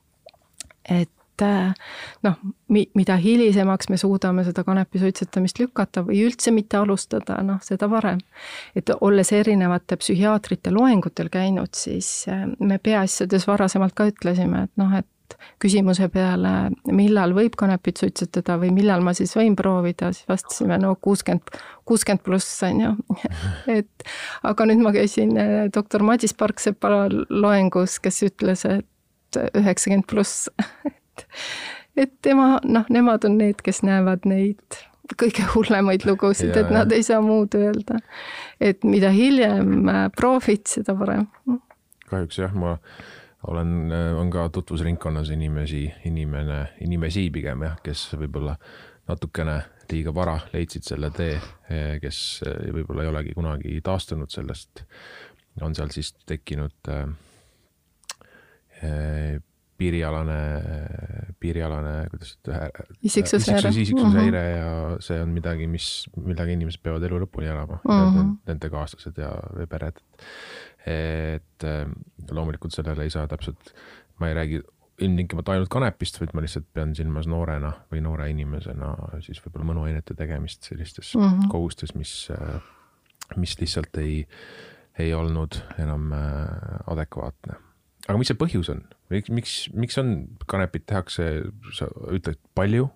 [0.89, 1.73] et äh,
[2.23, 2.35] noh,
[2.67, 7.89] mi-, mida hilisemaks me suudame seda kanepi suitsetamist lükata või üldse mitte alustada, noh, seda
[7.89, 8.19] parem.
[8.75, 14.95] et olles erinevate psühhiaatrite loengutel käinud, siis äh, me peaasjades varasemalt ka ütlesime, et noh,
[14.97, 15.07] et
[15.61, 16.51] küsimuse peale,
[16.93, 22.23] millal võib kanepit suitsetada või millal ma siis võin proovida, siis vastasime no kuuskümmend, kuuskümmend
[22.25, 22.91] pluss on ju.
[23.79, 24.07] et
[24.47, 28.87] aga nüüd ma käisin äh, doktor Madis Parksepa loengus, kes ütles, et
[29.35, 30.47] üheksakümmend pluss,
[30.85, 31.25] et
[31.97, 34.79] et tema, noh, nemad on need, kes näevad neid
[35.17, 37.99] kõige hullemaid lugusid, et nad ei saa muud öelda.
[38.61, 41.27] et mida hiljem äh, proovid, seda parem.
[42.09, 42.77] kahjuks jah, ma
[43.47, 48.57] olen, äh, on ka tutvusringkonnas inimesi, inimene, inimesi pigem jah, kes võib-olla
[49.07, 49.61] natukene
[49.91, 51.37] liiga vara leidsid selle tee,
[51.71, 52.41] äh, kes
[52.75, 54.83] võib-olla ei olegi kunagi taastunud sellest.
[55.61, 57.07] on seal siis tekkinud äh,
[59.77, 60.37] piirialane,
[61.39, 62.85] piirialane, kuidas öelda.
[63.03, 63.69] isiksushäire.
[63.69, 64.57] isiksushäire mm -hmm.
[64.57, 68.31] ja see on midagi, mis, millega inimesed peavad elu lõpuni elama mm, -hmm.
[68.47, 69.31] nende kaaslased ja
[69.69, 70.01] pered.
[70.85, 71.85] et eh,
[72.31, 73.73] loomulikult sellele ei saa täpselt,
[74.19, 74.61] ma ei räägi
[75.01, 80.15] ilmtingimata ainult kanepist, vaid ma lihtsalt pean silmas noorena või noore inimesena siis võib-olla mõnuainete
[80.15, 81.51] tegemist sellistes mm -hmm.
[81.51, 82.31] kogustes, mis,
[83.35, 84.27] mis lihtsalt ei,
[84.99, 86.11] ei olnud enam
[86.87, 87.66] adekvaatne
[88.07, 90.13] aga mis see põhjus on, miks, miks, miks on,
[90.47, 91.27] kanepit tehakse,
[91.75, 92.89] sa ütled palju?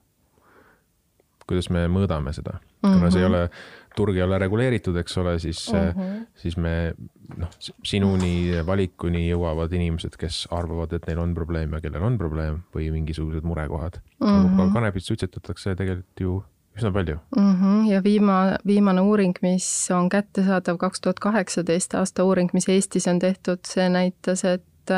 [1.52, 3.00] kuidas me mõõdame seda mm, -hmm.
[3.00, 3.34] kuna see ei mhm.
[3.34, 6.22] ole, turg ei ole reguleeritud, eks ole, siis mm, -hmm.
[6.44, 6.94] siis me
[7.38, 7.50] noh,
[7.84, 12.88] sinuni valikuni jõuavad inimesed, kes arvavad, et neil on probleem ja kellel on probleem või
[12.94, 14.28] mingisugused murekohad mm.
[14.28, 14.62] -hmm.
[14.62, 16.40] aga kanepit suitsetatakse tegelikult ju
[16.78, 17.54] üsna palju mm.
[17.54, 17.86] -hmm.
[17.92, 23.20] ja viima-, viimane uuring, mis on kättesaadav, kaks tuhat kaheksateist aasta uuring, mis Eestis on
[23.20, 24.94] tehtud, see näitas, et et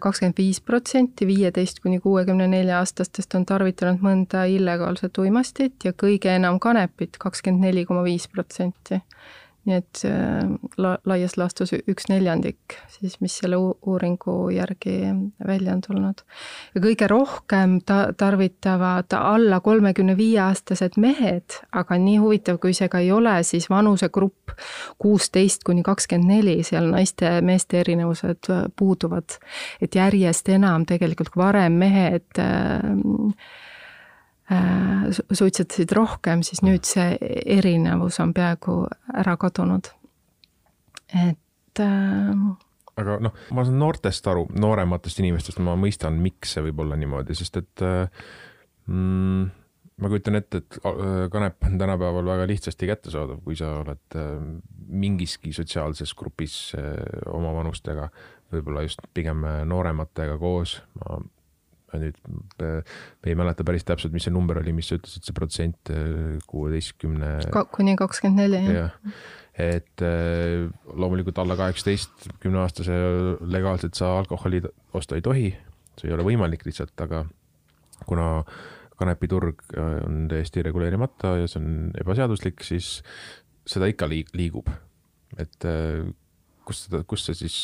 [0.00, 6.32] kakskümmend viis protsenti viieteist kuni kuuekümne nelja aastastest on tarvitanud mõnda illegaalset uimastit ja kõige
[6.32, 9.02] enam kanepit, kakskümmend neli koma viis protsenti
[9.66, 10.46] nii et äh,
[10.80, 14.96] la-, laias laastus üks neljandik siis, mis selle uuringu järgi
[15.46, 16.22] välja on tulnud.
[16.74, 22.88] ja kõige rohkem ta-, tarvitavad alla kolmekümne viie aastased mehed, aga nii huvitav, kui see
[22.92, 24.56] ka ei ole, siis vanusegrupp
[25.02, 29.38] kuusteist kuni kakskümmend neli, seal naiste-meeste erinevused puuduvad.
[29.80, 33.65] et järjest enam tegelikult, kui varem mehed äh, Äh,
[34.46, 37.16] suitsetasid rohkem, siis nüüd see
[37.56, 39.90] erinevus on peaaegu ära kadunud.
[41.10, 42.30] et äh,
[42.96, 47.34] aga noh, ma saan noortest aru, noorematest inimestest ma mõistan, miks see võib olla niimoodi,
[47.38, 48.24] sest et äh,
[48.86, 49.50] mm,
[50.02, 50.78] ma kujutan ette, et
[51.32, 54.18] kanep on tänapäeval väga lihtsasti kättesaadav, kui sa oled
[54.86, 56.74] mingiski sotsiaalses grupis
[57.32, 58.10] oma vanustega,
[58.52, 61.16] võib-olla just pigem noorematega koos, ma
[61.96, 65.92] ma nüüd ei mäleta päris täpselt, mis see number oli, mis sa ütlesid, see protsent
[65.92, 67.32] äh, kuueteistkümne.
[67.72, 68.94] kuni kakskümmend neli, jah.
[69.66, 72.96] et äh, loomulikult alla kaheksateist, kümneaastase
[73.48, 74.62] legaalselt sa alkoholi
[74.96, 75.50] osta ei tohi,
[75.96, 77.24] see ei ole võimalik lihtsalt, aga
[78.06, 78.28] kuna
[79.00, 83.00] kanepiturg äh, on täiesti reguleerimata ja see on ebaseaduslik, siis
[83.66, 84.70] seda ikka liigub.
[85.36, 85.64] et
[86.64, 87.56] kust seda, kust see siis,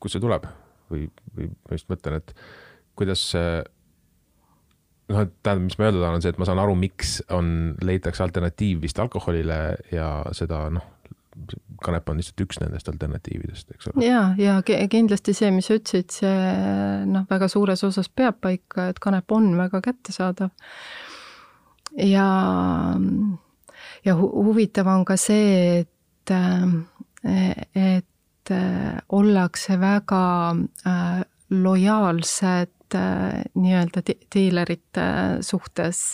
[0.00, 0.46] kust see tuleb
[0.92, 2.34] või, või ma just mõtlen, et
[3.02, 3.26] kuidas
[5.12, 7.52] noh, et tähendab, mis ma öelda tahan, on see, et ma saan aru, miks on,
[7.84, 9.60] leitakse alternatiiv vist alkoholile
[9.92, 10.88] ja seda noh,
[11.82, 14.04] kanep on lihtsalt üks nendest alternatiividest, eks ole.
[14.06, 14.58] ja, ja
[14.90, 16.52] kindlasti see, mis sa ütlesid, see
[17.08, 20.52] noh, väga suures osas peab paika, et kanep on väga kättesaadav.
[21.96, 22.28] ja,
[24.04, 26.34] ja hu huvitav on ka see, et,
[27.74, 28.54] et
[29.12, 30.22] ollakse väga
[30.86, 31.18] äh,
[31.52, 35.06] lojaalsed äh, nii-öelda diilerite
[35.40, 36.04] suhtes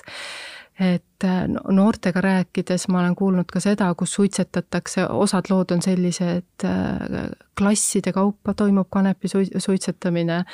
[0.81, 6.47] et äh, noortega rääkides ma olen kuulnud ka seda, kus suitsetatakse, osad lood on sellised,
[6.65, 7.25] äh,
[7.59, 10.45] klasside kaupa toimub kanepi suitsetamine.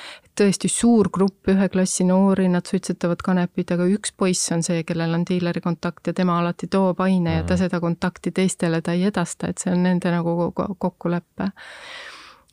[0.41, 5.15] tõesti suur grupp, ühe klassi noori, nad suitsetavad kanepit, aga üks poiss on see, kellel
[5.15, 7.37] on diileri kontakt ja tema alati toob aine mm.
[7.37, 7.63] ja ta mhm.
[7.63, 11.53] seda kontakti teistele ta ei edasta, et see on nende nagu kokkulepe.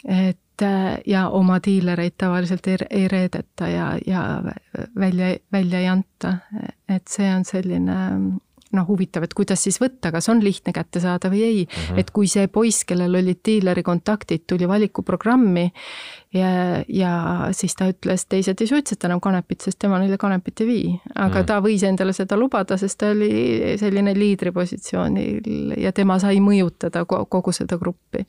[0.03, 0.39] et
[1.07, 4.23] ja oma diilereid tavaliselt ei, ei reedeta ja, ja
[4.99, 6.37] välja, välja ei anta.
[6.89, 7.97] et see on selline
[8.75, 11.71] noh, huvitav, et kuidas siis võtta, kas on lihtne kätte saada või ei mm.
[11.71, 11.99] -hmm.
[11.99, 15.65] et kui see poiss, kellel olid diileri kontaktid, tuli valikuprogrammi
[16.33, 16.51] ja,
[16.87, 17.13] ja
[17.51, 20.99] siis ta ütles, teised ei suitseta enam kanepit, sest tema neile kanepit ei vii.
[21.15, 21.45] aga mm -hmm.
[21.45, 27.51] ta võis endale seda lubada, sest ta oli selline liidripositsioonil ja tema sai mõjutada kogu
[27.51, 28.25] seda gruppi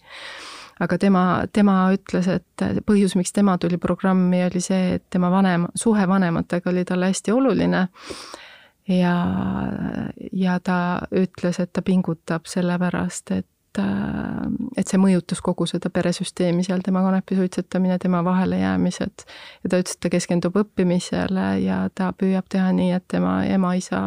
[0.83, 5.68] aga tema, tema ütles, et põhjus, miks tema tuli programmi, oli see, et tema vanem,
[5.79, 7.87] suhe vanematega oli talle hästi oluline.
[8.88, 9.14] ja,
[10.33, 10.77] ja ta
[11.14, 17.38] ütles, et ta pingutab sellepärast, et et see mõjutas kogu seda peresüsteemi seal, tema kanepi
[17.38, 19.25] suitsetamine, tema vahelejäämised.
[19.64, 24.03] ja ta ütles, et ta keskendub õppimisele ja ta püüab teha nii, et tema ema-isa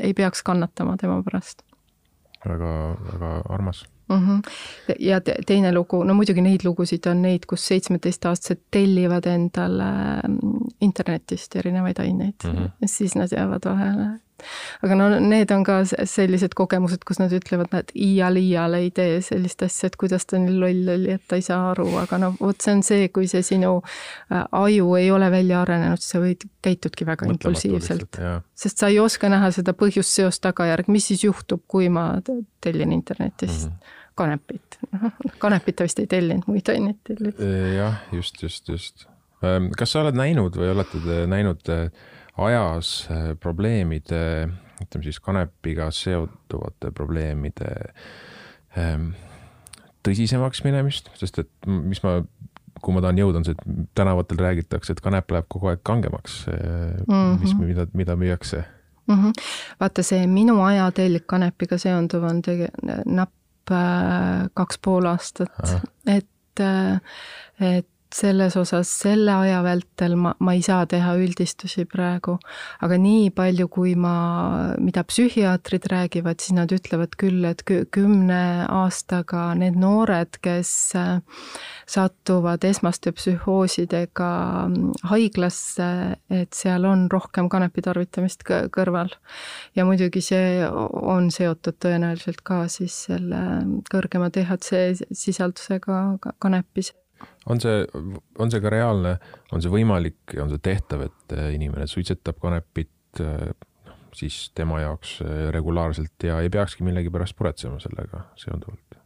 [0.00, 1.62] ei peaks kannatama tema pärast.
[2.42, 2.74] väga,
[3.12, 4.26] väga armas mm.
[4.26, 4.94] -hmm.
[4.98, 9.92] ja teine lugu, no muidugi neid lugusid on neid, kus seitsmeteistaastased tellivad endale
[10.28, 12.70] mm, internetist erinevaid aineid mm -hmm.
[12.80, 14.10] ja siis nad jäävad vahele
[14.84, 19.20] aga no need on ka sellised kogemused, kus nad ütlevad, et iial iial ei tee
[19.24, 22.32] sellist asja, et kuidas ta nii loll oli, et ta ei saa aru, aga no
[22.40, 26.46] vot, see on see, kui see sinu äh, aju ei ole välja arenenud, sa võid,
[26.64, 28.20] käitudki väga Mõtlematu impulsiivselt.
[28.54, 32.12] sest sa ei oska näha seda põhjust, seost, tagajärg, mis siis juhtub, kui ma
[32.60, 33.72] tellin internetist mm.
[33.72, 34.78] -hmm kanepit,
[35.42, 37.40] kanepit ta vist ei tellinud, muid aineid tellib.
[37.76, 39.06] jah, just, just, just.
[39.44, 41.86] Ähm, kas sa oled näinud või olete te näinud äh,
[42.40, 47.70] ajas äh, probleemide, ütleme siis kanepiga seotuvate probleemide
[48.78, 49.12] ähm,
[50.06, 52.20] tõsisemaks minemist, sest et mis ma,
[52.80, 56.42] kuhu ma tahan jõuda, on see, et tänavatel räägitakse, et kanep läheb kogu aeg kangemaks
[56.48, 57.40] mm, -hmm.
[57.42, 58.64] mis, mida, mida müüakse
[59.06, 59.16] mm.
[59.16, 59.32] -hmm.
[59.80, 62.72] vaata, see minu ajatelg kanepiga seonduv on tege-,
[63.06, 63.34] napp
[64.54, 65.74] kaks pool aastat,
[66.06, 67.00] et, äh,
[67.60, 72.36] et selles osas selle aja vältel ma, ma ei saa teha üldistusi praegu,
[72.82, 74.14] aga nii palju, kui ma,
[74.82, 81.20] mida psühhiaatrid räägivad, siis nad ütlevad küll, et kümne aastaga need noored, kes äh,
[81.90, 84.30] satuvad esmaste psühhoosidega
[84.66, 85.90] mm, haiglasse,
[86.30, 89.14] et seal on rohkem kanepi tarvitamist kõrval.
[89.76, 93.42] ja muidugi see on seotud tõenäoliselt ka siis selle
[93.90, 96.02] kõrgema DHC sisaldusega
[96.42, 96.92] kanepis
[97.46, 97.84] on see,
[98.38, 99.16] on see ka reaalne,
[99.52, 103.52] on see võimalik ja on see tehtav, et äh, inimene suitsetab kanepit äh,
[103.88, 108.98] noh, siis tema jaoks äh, regulaarselt ja ei peakski millegipärast muretsema sellega seonduvalt?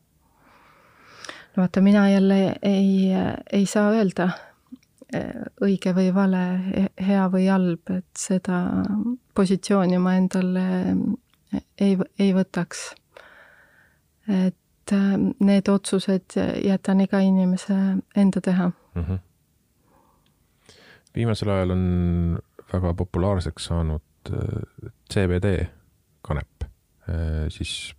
[1.55, 3.13] no vaata, mina jälle ei,
[3.53, 4.33] ei saa öelda
[5.63, 6.41] õige või vale,
[6.99, 8.65] hea või halb, et seda
[9.39, 10.65] positsiooni ma endale
[11.79, 12.89] ei, ei võtaks.
[14.27, 17.75] et et äh, need otsused jätan iga inimese
[18.17, 19.03] enda teha mm.
[19.03, 19.19] -hmm.
[21.15, 22.39] viimasel ajal on
[22.73, 25.67] väga populaarseks saanud äh, CBD
[26.23, 26.65] kanep,
[27.09, 27.95] äh, siis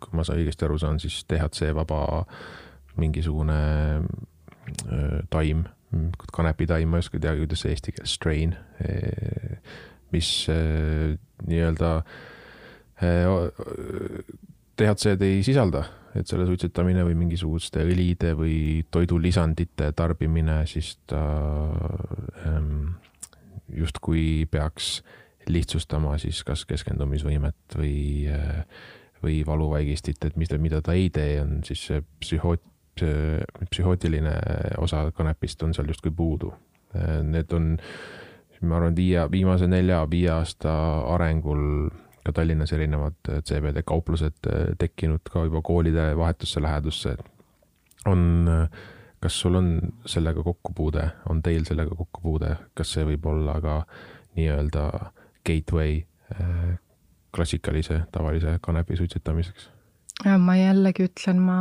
[0.00, 2.24] kui ma õigesti aru saan, siis DHC vaba
[2.96, 3.54] mingisugune
[5.30, 5.64] taim,
[6.32, 8.54] kanepitaim, ma ei oska teada, kuidas see eesti keeles, strain,
[10.12, 10.46] mis
[11.46, 12.02] nii-öelda
[14.78, 15.84] DHC-d ei sisalda
[16.14, 18.56] et selle suitsetamine või mingisuguste õlide või
[18.94, 21.22] toidulisandite tarbimine, siis ta
[22.46, 22.94] ähm,
[23.74, 25.00] justkui peaks
[25.50, 27.96] lihtsustama siis kas keskendumisvõimet või,
[28.30, 28.62] äh,
[29.24, 33.04] või valuvaigistit, et mida, mida ta ei tee, on siis see psühhoot-,
[33.70, 34.36] psühhootiline
[34.78, 36.54] osa kanepist on seal justkui puudu.
[36.94, 37.74] Äh, need on,
[38.62, 40.78] ma arvan, viie, viimase nelja-viie aasta
[41.16, 41.90] arengul
[42.24, 47.16] ka Tallinnas erinevad äh, CBD kauplused äh, tekkinud ka juba koolide vahetusse lähedusse.
[48.06, 48.68] on, äh,
[49.20, 53.76] kas sul on sellega kokkupuude, on teil sellega kokkupuude, kas see võib olla ka
[54.36, 54.90] nii-öelda
[55.46, 56.02] gateway
[57.34, 59.70] klassikalise tavalise kanepi suitsetamiseks?
[60.38, 61.58] ma jällegi ütlen, ma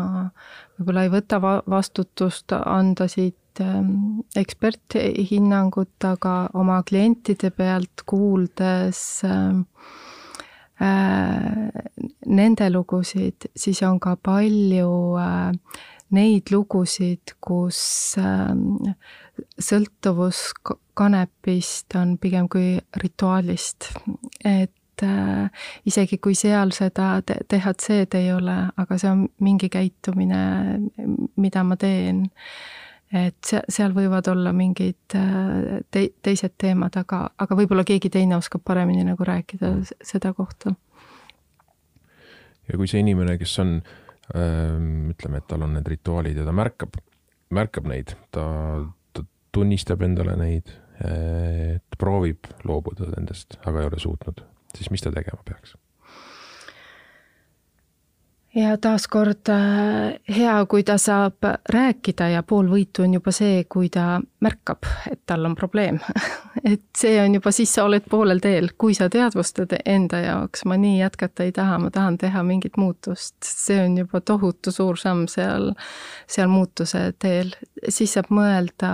[0.77, 9.63] võib-olla ei võta va vastutust anda siit ähm, eksperthinnangut, aga oma klientide pealt kuuldes äh,
[10.81, 15.51] nende lugusid, siis on ka palju äh,
[16.13, 17.79] neid lugusid, kus
[18.21, 18.53] äh,
[19.57, 20.45] sõltuvus
[20.97, 23.91] kanepist on pigem kui rituaalist,
[24.45, 30.43] et äh, isegi kui seal seda DHC-d ei ole, aga see on mingi käitumine,
[31.37, 32.27] mida ma teen.
[33.13, 38.63] Et seal, võivad olla mingid äh, te-, teised teemad, aga, aga võib-olla keegi teine oskab
[38.65, 40.73] paremini nagu rääkida seda kohta.
[42.67, 43.75] ja kui see inimene, kes on,
[44.35, 46.97] ähm, ütleme, et tal on need rituaalid ja ta märkab,
[47.53, 48.47] märkab neid, ta,
[49.13, 54.43] ta tunnistab endale neid, et proovib loobuda nendest, aga ei ole suutnud
[54.77, 55.75] siis mis ta tegema peaks?
[58.55, 63.89] Ja taaskord äh, hea, kui ta saab rääkida ja pool võitu on juba see, kui
[63.93, 65.99] ta märkab, et tal on probleem.
[66.63, 70.77] Et see on juba, siis sa oled poolel teel, kui sa teadvustad enda jaoks, ma
[70.79, 75.25] nii jätkata ei taha, ma tahan teha mingit muutust, see on juba tohutu suur samm
[75.27, 75.73] seal,
[76.29, 77.51] seal muutuse teel,
[77.89, 78.93] siis saab mõelda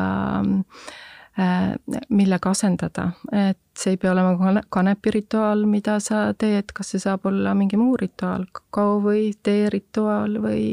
[1.38, 1.76] äh,
[2.10, 7.56] millega asendada, et see ei pea olema kanepirituaal, mida sa teed, kas see saab olla
[7.58, 10.66] mingi muu rituaal, kakao või teerituaal või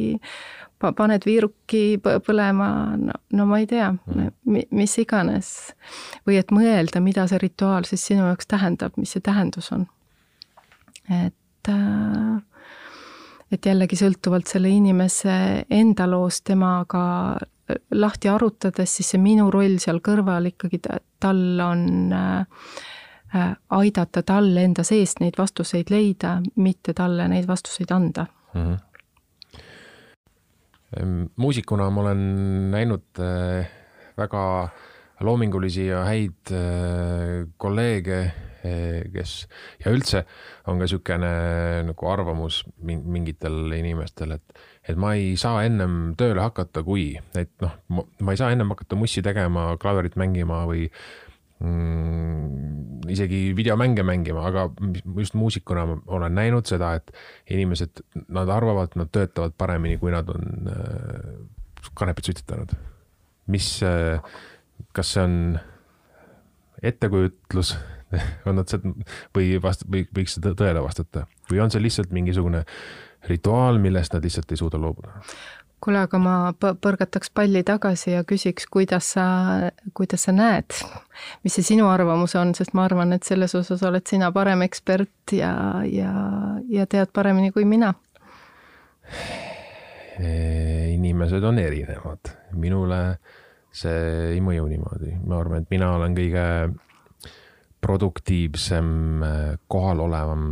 [0.81, 2.69] paned viiruki põlema,
[3.01, 5.53] no, no ma ei tea mm., mis iganes.
[6.27, 9.87] või et mõelda, mida see rituaal siis sinu jaoks tähendab, mis see tähendus on.
[11.09, 12.37] et äh,
[13.53, 17.05] et jällegi sõltuvalt selle inimese enda loost temaga
[17.95, 22.96] lahti arutades, siis see minu roll seal kõrval ikkagi tal on äh, äh,
[23.70, 28.77] aidata tal enda seest neid vastuseid leida, mitte talle neid vastuseid anda mm.
[30.97, 31.29] -hmm.
[31.37, 33.66] muusikuna ma olen näinud äh,
[34.18, 34.68] väga
[35.20, 36.51] loomingulisi ja häid
[37.57, 38.33] kolleege,
[39.12, 39.49] kes
[39.85, 40.24] ja üldse
[40.66, 41.31] on ka niisugune
[41.89, 47.72] nagu arvamus mingitel inimestel, et et ma ei saa ennem tööle hakata, kui, et noh,
[47.91, 50.87] ma ei saa ennem hakata mussi tegema, klaverit mängima või
[51.61, 54.69] mm, isegi videomänge mängima, aga
[55.17, 57.13] just muusikuna ma olen näinud seda, et
[57.51, 62.77] inimesed, nad arvavad, nad töötavad paremini, kui nad on äh, kanepit suitsetanud.
[63.47, 64.23] mis äh,,
[64.93, 65.37] kas see on
[66.83, 67.77] ettekujutlus
[68.47, 68.91] on nad seda
[69.37, 72.65] või vast- või võiks seda tõele vastata või on see lihtsalt mingisugune
[73.31, 75.21] rituaal, millest nad lihtsalt ei suuda loobuda.
[75.87, 79.26] Kuule, aga ma põrgataks palli tagasi ja küsiks, kuidas sa,
[79.95, 80.74] kuidas sa näed,
[81.47, 85.37] mis see sinu arvamus on, sest ma arvan, et selles osas oled sina parem ekspert
[85.37, 85.53] ja,
[85.87, 86.12] ja,
[86.72, 87.95] ja tead paremini kui mina.
[90.91, 93.01] inimesed on erinevad, minule
[93.76, 96.45] see ei mõju niimoodi, ma arvan, et mina olen kõige
[97.84, 99.22] produktiivsem,
[99.68, 100.47] kohalolevam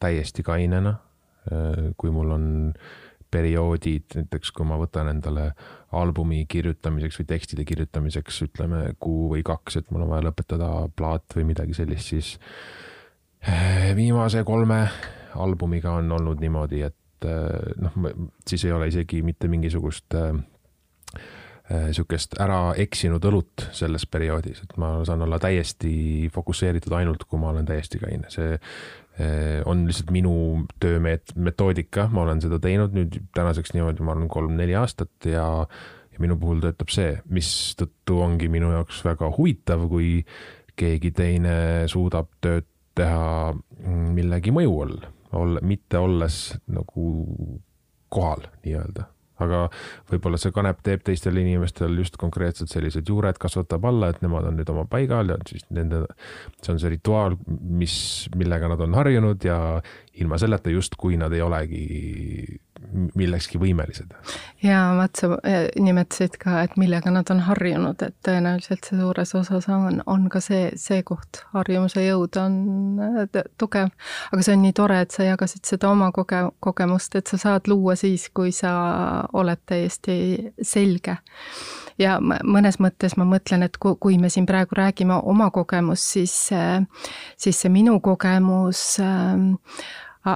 [0.00, 0.94] täiesti kainena.
[1.50, 2.44] Äh, kui mul on
[3.30, 5.50] perioodid, näiteks kui ma võtan endale
[5.96, 11.36] albumi kirjutamiseks või tekstide kirjutamiseks, ütleme kuu või kaks, et mul on vaja lõpetada plaat
[11.36, 12.32] või midagi sellist, siis
[13.46, 14.82] äh, viimase kolme
[15.40, 18.00] albumiga on olnud niimoodi, et äh, noh,
[18.46, 20.18] siis ei ole isegi mitte mingisugust
[21.70, 27.52] niisugust ära eksinud õlut selles perioodis, et ma saan olla täiesti fokusseeritud ainult, kui ma
[27.52, 28.56] olen täiesti kaine, see
[29.20, 30.32] Eh, on lihtsalt minu
[30.80, 35.44] töömeet-, metoodika, ma olen seda teinud nüüd tänaseks niimoodi, ma arvan, kolm-neli aastat ja
[36.10, 40.22] ja minu puhul töötab see, mistõttu ongi minu jaoks väga huvitav, kui
[40.78, 41.54] keegi teine
[41.90, 43.52] suudab tööd teha
[44.16, 44.96] millegi mõju all,
[45.36, 46.40] olla, mitte olles
[46.70, 47.10] nagu
[48.10, 49.10] kohal nii-öelda
[49.44, 49.64] aga
[50.10, 54.58] võib-olla see kanep teeb teistel inimestel just konkreetselt sellised juured kasvatab alla, et nemad on
[54.60, 56.04] nüüd oma paigal ja siis nende,
[56.60, 57.94] see on see rituaal, mis,
[58.36, 59.60] millega nad on harjunud ja
[60.20, 61.84] ilma selleta justkui nad ei olegi
[63.14, 64.14] millekski võimelised.
[64.62, 65.28] ja vaat sa
[65.78, 70.40] nimetasid ka, et millega nad on harjunud, et tõenäoliselt see suures osas on, on ka
[70.44, 72.56] see, see koht, harjumuse jõud on
[73.06, 73.92] eh, tugev.
[74.32, 77.70] aga see on nii tore, et sa jagasid seda oma koge-, kogemust, et sa saad
[77.70, 78.72] luua siis, kui sa
[79.32, 80.16] oled täiesti
[80.62, 81.18] selge
[82.00, 86.36] ja mõnes mõttes ma mõtlen, et kui me siin praegu räägime oma kogemust, siis,
[87.36, 89.36] siis see minu kogemus äh,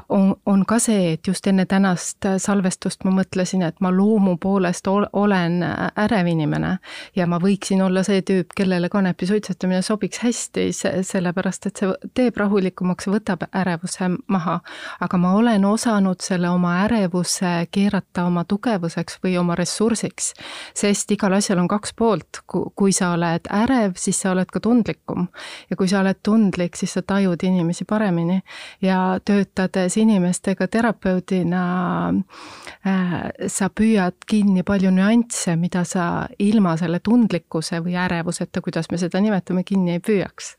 [0.09, 4.89] on, on ka see, et just enne tänast salvestust ma mõtlesin, et ma loomu poolest
[4.89, 5.59] olen
[6.01, 6.79] ärev inimene
[7.17, 10.71] ja ma võiksin olla see tüüp, kellele kanepi suitsetamine sobiks hästi,
[11.05, 14.61] sellepärast et see teeb rahulikumaks, võtab ärevuse maha.
[15.01, 20.33] aga ma olen osanud selle oma ärevuse keerata oma tugevuseks või oma ressursiks,
[20.75, 25.29] sest igal asjal on kaks poolt, kui sa oled ärev, siis sa oled ka tundlikum
[25.71, 28.41] ja kui sa oled tundlik, siis sa tajud inimesi paremini
[28.83, 31.63] ja töötad töötades inimestega terapeudina
[32.87, 33.15] äh,
[33.51, 39.21] sa püüad kinni palju nüansse, mida sa ilma selle tundlikkuse või ärevuseta, kuidas me seda
[39.21, 40.55] nimetame, kinni ei püüaks.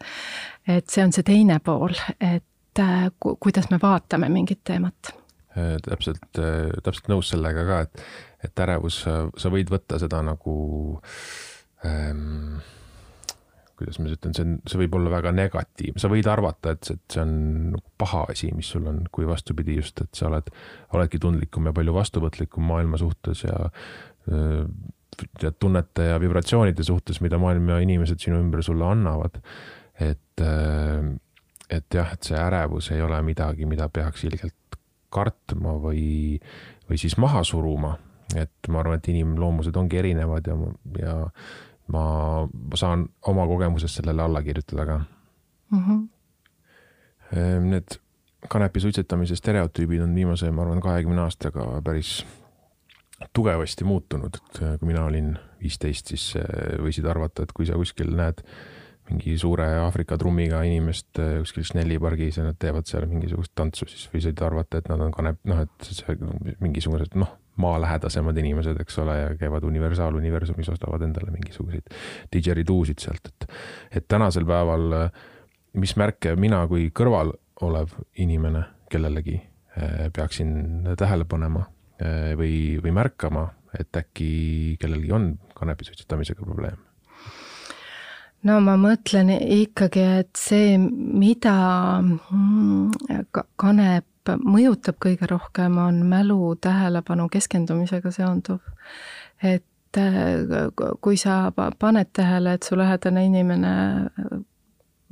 [0.68, 5.14] et see on see teine pool, et äh, kuidas me vaatame mingit teemat
[5.56, 8.06] äh, täpselt, täpselt nõus sellega ka, et,
[8.44, 11.00] et ärevus, sa võid võtta seda nagu
[11.86, 12.60] ähm,
[13.80, 17.16] kuidas ma ütlen, see on, see võib olla väga negatiivne, sa võid arvata, et et
[17.16, 17.38] see on
[17.76, 20.52] nagu paha asi, mis sul on, kui vastupidi just, et sa oled,
[20.96, 23.58] oledki tundlikum ja palju vastuvõtlikum maailma suhtes ja
[25.42, 29.40] ja tunnete ja vibratsioonide suhtes, mida maailm ja inimesed sinu ümber sulle annavad.
[30.00, 30.42] et,
[31.70, 34.80] et jah, et see ärevus ei ole midagi, mida peaks ilgelt
[35.14, 36.36] kartma või,
[36.90, 37.96] või siis maha suruma.
[38.36, 40.56] et ma arvan, et inimloomused ongi erinevad ja,
[41.00, 41.16] ja
[41.94, 42.06] ma,
[42.46, 44.98] ma saan oma kogemusest sellele alla kirjutada ka
[45.72, 45.80] mm.
[45.80, 46.10] -hmm.
[47.66, 47.98] Need
[48.50, 52.26] kanepi suitsetamise stereotüübid on viimase, ma arvan, kahekümne aastaga päris
[53.34, 57.74] tugevasti muutunud, et äh, kui mina olin viisteist, siis äh, võisid arvata, et kui sa
[57.74, 58.44] kuskil näed
[59.10, 64.10] mingi suure Aafrika trummiga inimest kuskil Snelli pargis ja nad teevad seal mingisugust tantsu, siis
[64.14, 66.16] võisid arvata, et nad on kanep, noh, et see
[66.60, 71.94] mingisugused noh, maalähedasemad inimesed, eks ole, ja käivad universaaluniversumis, ostavad endale mingisuguseid
[72.34, 73.50] didžeriduusid sealt, et,
[74.00, 74.96] et tänasel päeval,
[75.80, 77.34] mis märke mina kui kõrval
[77.66, 80.56] olev inimene kellelegi eh, peaksin
[80.98, 81.66] tähele panema
[82.00, 83.48] eh, või, või märkama,
[83.80, 86.82] et äkki kellelgi on kanepi suitsetamisega probleem?
[88.46, 91.56] no ma mõtlen ikkagi, et see, mida
[92.02, 94.06] mm, kanep
[94.42, 98.60] mõjutab kõige rohkem, on mälu, tähelepanu, keskendumisega seonduv.
[99.44, 100.70] et äh,
[101.02, 103.74] kui sa paned tähele, et su lähedane inimene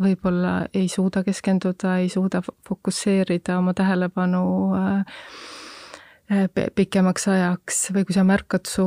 [0.03, 4.43] võib-olla ei suuda keskenduda, ei suuda fokusseerida oma tähelepanu
[4.75, 4.99] äh,
[6.31, 8.85] äh, pikemaks ajaks või kui sa märkad, su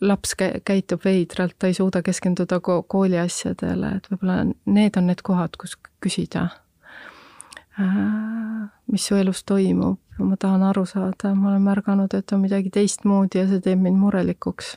[0.00, 5.60] laps käitub veidralt, ta ei suuda keskenduda kooli asjadele, et võib-olla need on need kohad,
[5.60, 6.67] kus küsida Äh,
[7.78, 13.42] mis su elus toimub, ma tahan aru saada, ma olen märganud, et on midagi teistmoodi
[13.42, 14.76] ja see teeb mind murelikuks.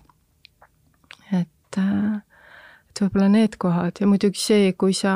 [1.32, 2.20] et, äh,
[2.92, 5.16] et võib-olla need kohad ja muidugi see, kui sa,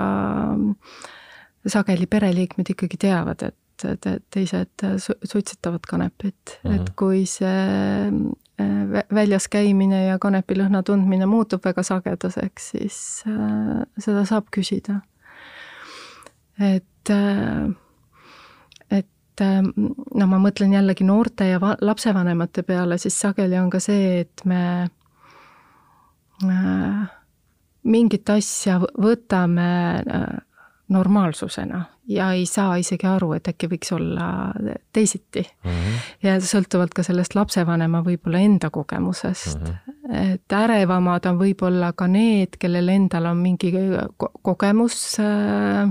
[1.67, 3.61] sageli pereliikmed ikkagi teavad, et,
[4.31, 6.75] teised suitsetavad kanepit mm, -hmm.
[6.75, 12.97] et kui see äh, väljas käimine ja kanepilõhna tundmine muutub väga sagedaseks, siis
[13.99, 15.01] seda saab küsida.
[16.59, 19.61] et Äh, et äh,
[20.15, 24.61] no ma mõtlen jällegi noorte ja lapsevanemate peale, siis sageli on ka see, et me
[26.45, 27.01] äh,
[27.85, 29.69] mingit asja võtame
[30.89, 34.27] normaalsusena ja ei saa isegi aru, et äkki võiks olla
[34.93, 35.71] teisiti mm.
[35.71, 35.99] -hmm.
[36.23, 39.65] ja sõltuvalt ka sellest lapsevanema võib-olla enda kogemusest mm.
[39.65, 40.33] -hmm.
[40.33, 43.73] et ärevamad on võib-olla ka need, kellel endal on mingi
[44.41, 45.89] kogemus äh,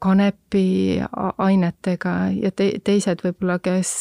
[0.00, 1.00] kanepi
[1.38, 3.92] ainetega ja te, teised võib-olla, kes,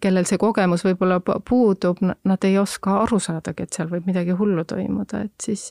[0.00, 4.64] kellel see kogemus võib-olla puudub, nad ei oska aru saadagi, et seal võib midagi hullu
[4.68, 5.68] toimuda, et siis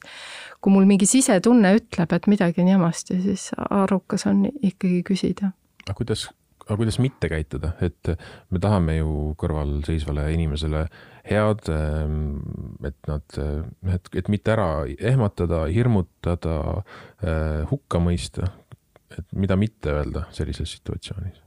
[0.61, 5.51] kui mul mingi sisetunne ütleb, et midagi on jamasti, siis arukas on ikkagi küsida.
[5.87, 6.27] aga kuidas,
[6.67, 8.13] aga kuidas mitte käituda, et
[8.53, 10.85] me tahame ju kõrvalseisvale inimesele
[11.27, 11.65] head,
[12.87, 13.41] et nad,
[13.97, 16.61] et, et mitte ära ehmatada, hirmutada,
[17.71, 18.51] hukka mõista,
[19.11, 21.43] et mida mitte öelda sellises situatsioonis?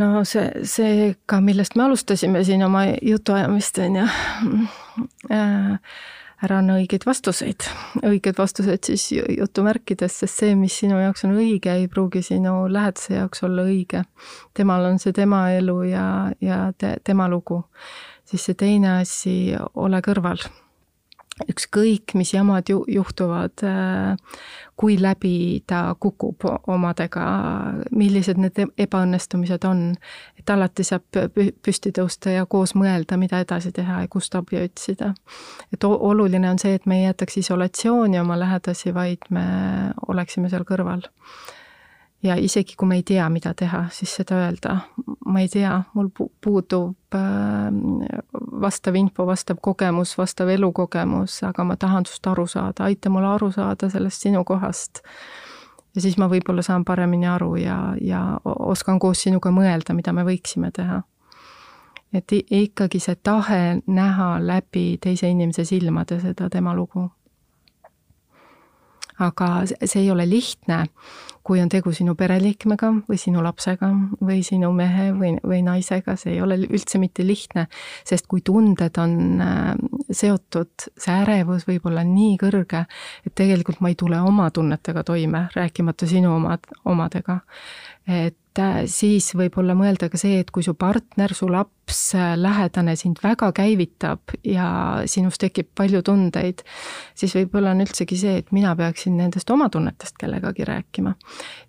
[0.00, 4.08] no see, see ka, millest me alustasime siin oma jutuajamist, on ju
[5.32, 5.94] äh,,
[6.42, 7.66] ära anna õigeid vastuseid,
[8.02, 13.14] õiged vastused siis jutumärkides, sest see, mis sinu jaoks on õige, ei pruugi sinu lähedase
[13.20, 14.02] jaoks olla õige.
[14.54, 16.06] temal on see tema elu ja,
[16.40, 17.62] ja te, tema lugu.
[18.24, 20.40] siis see teine asi, ole kõrval
[21.48, 24.16] ükskõik, mis jamad ju juhtuvad, äh,
[24.76, 27.24] kui läbi ta kukub omadega,
[27.90, 29.84] millised need e-, ebaõnnestumised on,
[30.38, 31.06] et alati saab
[31.62, 35.14] püsti tõusta ja koos mõelda, mida edasi teha ja kust abi otsida.
[35.72, 39.46] et oluline on see, et me ei jätaks isolatsiooni oma lähedasi, vaid me
[40.08, 41.08] oleksime seal kõrval.
[42.22, 44.76] Ja isegi kui ma ei tea, mida teha, siis seda öelda,
[45.26, 47.70] ma ei tea, mul puudub äh,
[48.62, 53.50] vastav info, vastav kogemus, vastav elukogemus, aga ma tahan sinust aru saada, aita mul aru
[53.52, 55.02] saada sellest sinu kohast.
[55.94, 60.24] ja siis ma võib-olla saan paremini aru ja, ja oskan koos sinuga mõelda, mida me
[60.24, 61.02] võiksime teha.
[62.12, 67.10] et ikkagi see tahe näha läbi teise inimese silmade seda tema lugu
[69.18, 70.86] aga see ei ole lihtne,
[71.42, 73.88] kui on tegu sinu pereliikmega või sinu lapsega
[74.22, 77.66] või sinu mehe või, või naisega, see ei ole üldse mitte lihtne,
[78.06, 79.72] sest kui tunded on äh,
[80.10, 82.84] seotud, see ärevus võib olla nii kõrge,
[83.26, 87.40] et tegelikult ma ei tule oma tunnetega toime, rääkimata sinu omad, omadega.
[88.06, 92.96] Et äh, siis võib-olla mõelda ka see, et kui su partner, su laps, äh, lähedane
[92.98, 94.66] sind väga käivitab ja
[95.06, 96.64] sinust tekib palju tundeid,
[97.14, 101.14] siis võib-olla on üldsegi see, et mina peaksin nendest oma tunnetest kellegagi rääkima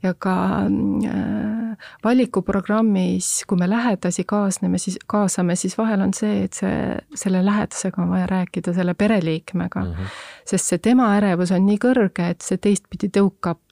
[0.04, 6.58] ja ka äh, valikuprogrammis, kui me lähedasi kaasneme, siis kaasame, siis vahel on see, et
[6.58, 6.80] see,
[7.20, 9.94] selle lähedasega on vaja rääkida, selle pereliikmega mm.
[9.94, 10.18] -hmm.
[10.50, 13.63] sest see tema ärevus on nii kõrge, et see teistpidi tõukab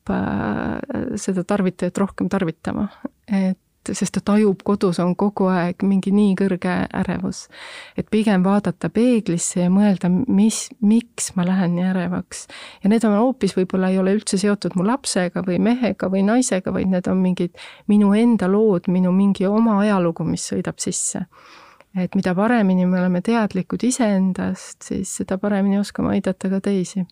[1.16, 2.88] seda tarvitajat rohkem tarvitama.
[3.28, 3.60] et
[3.90, 7.48] sest ta tajub, kodus on kogu aeg mingi nii kõrge ärevus.
[7.98, 12.46] et pigem vaadata peeglisse ja mõelda, mis, miks ma lähen nii ärevaks.
[12.84, 16.74] ja need on hoopis võib-olla ei ole üldse seotud mu lapsega või mehega või naisega,
[16.74, 17.58] vaid need on mingid
[17.88, 21.26] minu enda lood, minu mingi oma ajalugu, mis sõidab sisse.
[21.98, 27.06] et mida paremini me oleme teadlikud iseendast, siis seda paremini oskame aidata ka teisi.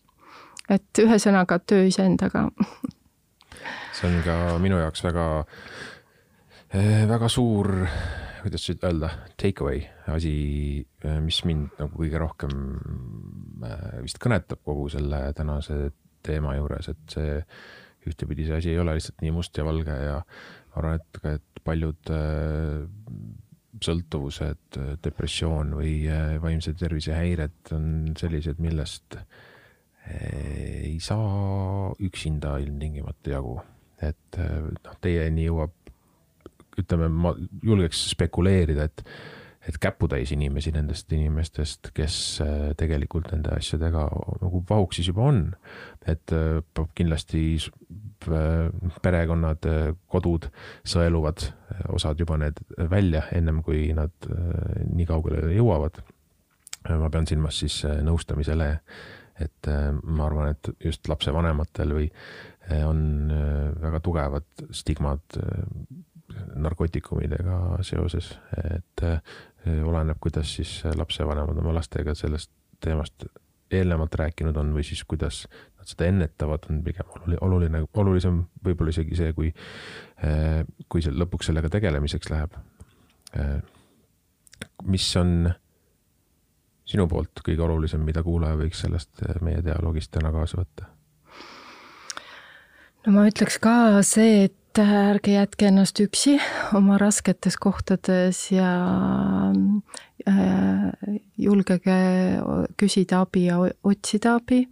[0.70, 2.48] Et ühesõnaga töö iseendaga.
[3.96, 5.26] See on ka minu jaoks väga
[6.70, 7.66] Eh, väga suur,
[8.44, 9.08] kuidas nüüd öelda,
[9.42, 10.34] take away asi,
[11.02, 12.52] eh, mis mind nagu kõige rohkem
[13.66, 15.88] eh, vist kõnetab kogu selle tänase
[16.22, 17.40] teema juures, et see
[18.06, 21.34] ühtepidi see asi ei ole lihtsalt nii must ja valge ja ma arvan, et ka,
[21.40, 22.14] et paljud
[23.90, 25.94] sõltuvused, depressioon või
[26.40, 29.18] vaimse tervise häired on sellised, millest
[30.08, 33.60] ei saa üksinda ilmtingimata jagu.
[34.00, 35.74] et noh, teieni jõuab
[36.80, 37.32] ütleme, ma
[37.64, 39.02] julgeks spekuleerida, et,
[39.68, 44.06] et käputäis inimesi nendest inimestest, kes äh, tegelikult nende asjadega
[44.40, 45.42] nagu pahuksis juba on.
[46.08, 48.70] et äh, kindlasti äh,
[49.02, 49.68] perekonnad,
[50.08, 50.50] kodud
[50.84, 51.50] sõeluvad
[51.92, 54.12] osad juba need välja, ennem kui nad
[54.90, 56.02] nii kaugele jõuavad.
[56.88, 58.70] ma pean silmas siis nõustamisele,
[59.40, 59.70] et
[60.02, 62.06] ma arvan, et just lapsevanematel või
[62.86, 63.32] on
[63.82, 65.38] väga tugevad stigmad
[66.60, 68.30] narkootikumidega seoses,
[68.62, 69.04] et
[69.66, 73.26] oleneb, kuidas siis lapsevanemad oma lastega sellest teemast
[73.70, 75.44] eelnevalt rääkinud on või siis kuidas
[75.78, 77.10] nad seda ennetavad, on pigem
[77.40, 79.52] oluline, olulisem võib-olla isegi see, kui,
[80.90, 82.56] kui see lõpuks sellega tegelemiseks läheb.
[84.90, 85.52] Mis on
[86.90, 90.88] sinu poolt kõige olulisem, mida kuulaja võiks sellest meie dialoogist täna kaasa võtta?
[93.06, 93.74] no ma ütleks ka
[94.06, 96.36] see, et et ärge jätke ennast üksi
[96.78, 98.68] oma rasketes kohtades ja
[100.28, 101.96] äh, julgege
[102.78, 104.68] küsida abi ja otsida abi.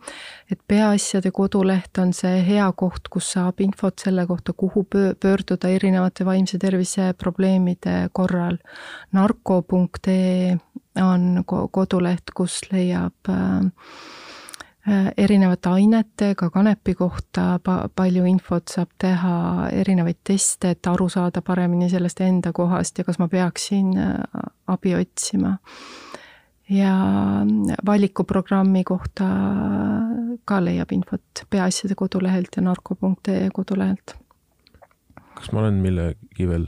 [0.51, 6.25] et Peaasjade koduleht on see hea koht, kus saab infot selle kohta, kuhu pöörduda erinevate
[6.25, 8.59] vaimse tervise probleemide korral.
[9.13, 10.57] narko.ee
[11.03, 19.69] on koduleht, kus leiab äh, erinevate ainete, ka kanepi kohta pa-, palju infot saab teha,
[19.75, 24.95] erinevaid teste, et aru saada paremini sellest enda kohast ja kas ma peaksin äh, abi
[24.99, 25.57] otsima.
[26.69, 26.95] ja
[27.87, 29.27] valikuprogrammi kohta
[30.45, 34.17] ka leiab infot Peaasjade kodulehelt ja narko.ee kodulehelt.
[35.35, 36.67] kas ma olen millegi veel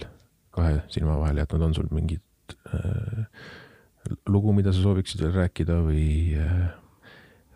[0.50, 3.26] kahe silma vahele jätnud, on sul mingit äh,
[4.28, 6.06] lugu, mida sa sooviksid veel rääkida või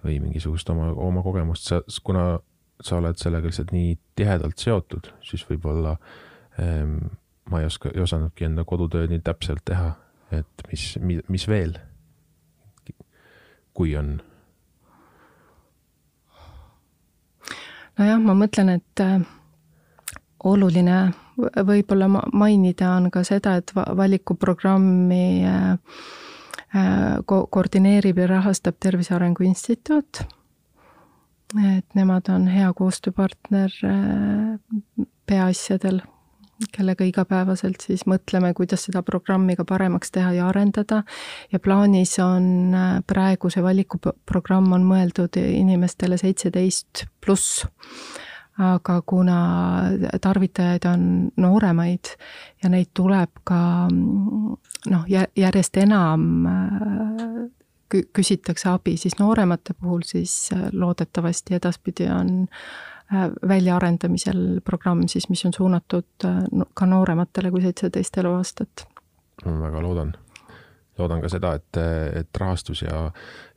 [0.04, 2.38] või mingisugust oma, oma kogemust, sa, kuna
[2.84, 5.96] sa oled sellega lihtsalt nii tihedalt seotud, siis võib-olla
[6.60, 6.98] ähm,
[7.50, 9.94] ma ei oska, ei osanudki enda kodutööd nii täpselt teha,
[10.34, 11.78] et mis, mis veel,
[13.74, 14.18] kui on?
[17.98, 19.22] nojah, ma mõtlen, et äh,
[20.44, 20.98] oluline
[21.38, 25.78] võib-olla mainida on ka seda, et valikuprogrammi Äh,
[27.26, 30.24] ko-, koordineerib ja rahastab Tervise Arengu Instituut.
[31.54, 36.00] et nemad on hea koostööpartner äh, peaasjadel,
[36.74, 41.02] kellega igapäevaselt siis mõtleme, kuidas seda programmi ka paremaks teha ja arendada.
[41.52, 47.66] ja plaanis on äh, praegu see valikuprogramm on mõeldud inimestele seitseteist pluss
[48.58, 49.38] aga kuna
[50.22, 52.14] tarvitajaid on nooremaid
[52.62, 55.04] ja neid tuleb ka noh,
[55.36, 56.46] järjest enam
[57.90, 62.46] küsitakse abi, siis nooremate puhul siis loodetavasti edaspidi on
[63.48, 66.26] väljaarendamisel programm siis, mis on suunatud
[66.74, 68.86] ka noorematele kui seitseteist eluaastat.
[69.44, 70.14] ma väga loodan
[70.98, 71.78] loodan ka seda, et,
[72.20, 73.00] et rahastus ja,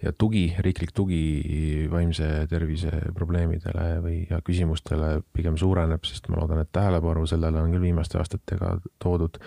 [0.03, 6.63] ja tugi, riiklik tugi vaimse tervise probleemidele või, ja küsimustele pigem suureneb, sest ma loodan,
[6.63, 9.39] et tähelepanu sellele on küll viimaste aastatega toodud.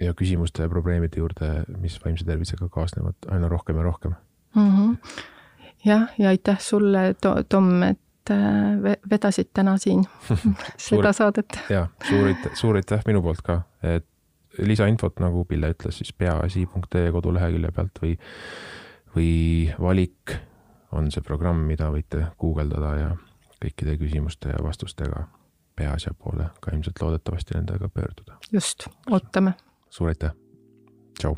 [0.00, 4.14] ja küsimuste ja probleemide juurde, mis vaimse tervisega kaasnevad, aina rohkem ja rohkem
[4.54, 4.70] mm.
[4.70, 4.96] -hmm.
[5.84, 7.14] jah, ja aitäh sulle,
[7.48, 10.04] Tom, et äh, vedasid täna siin
[10.88, 11.60] seda saadet.
[11.70, 14.06] ja suur aitäh, suur aitäh minu poolt ka, et
[14.58, 18.16] lisainfot, nagu Pille ütles, siis peaasi.ee kodulehekülje pealt või,
[19.16, 19.30] või
[19.80, 20.36] valik
[20.94, 23.08] on see programm, mida võite guugeldada ja
[23.62, 25.26] kõikide küsimuste ja vastustega
[25.76, 28.38] peaasja poole ka ilmselt loodetavasti nendega pöörduda.
[28.52, 29.54] just, ootame.
[29.90, 30.36] suur aitäh,
[31.18, 31.34] tšau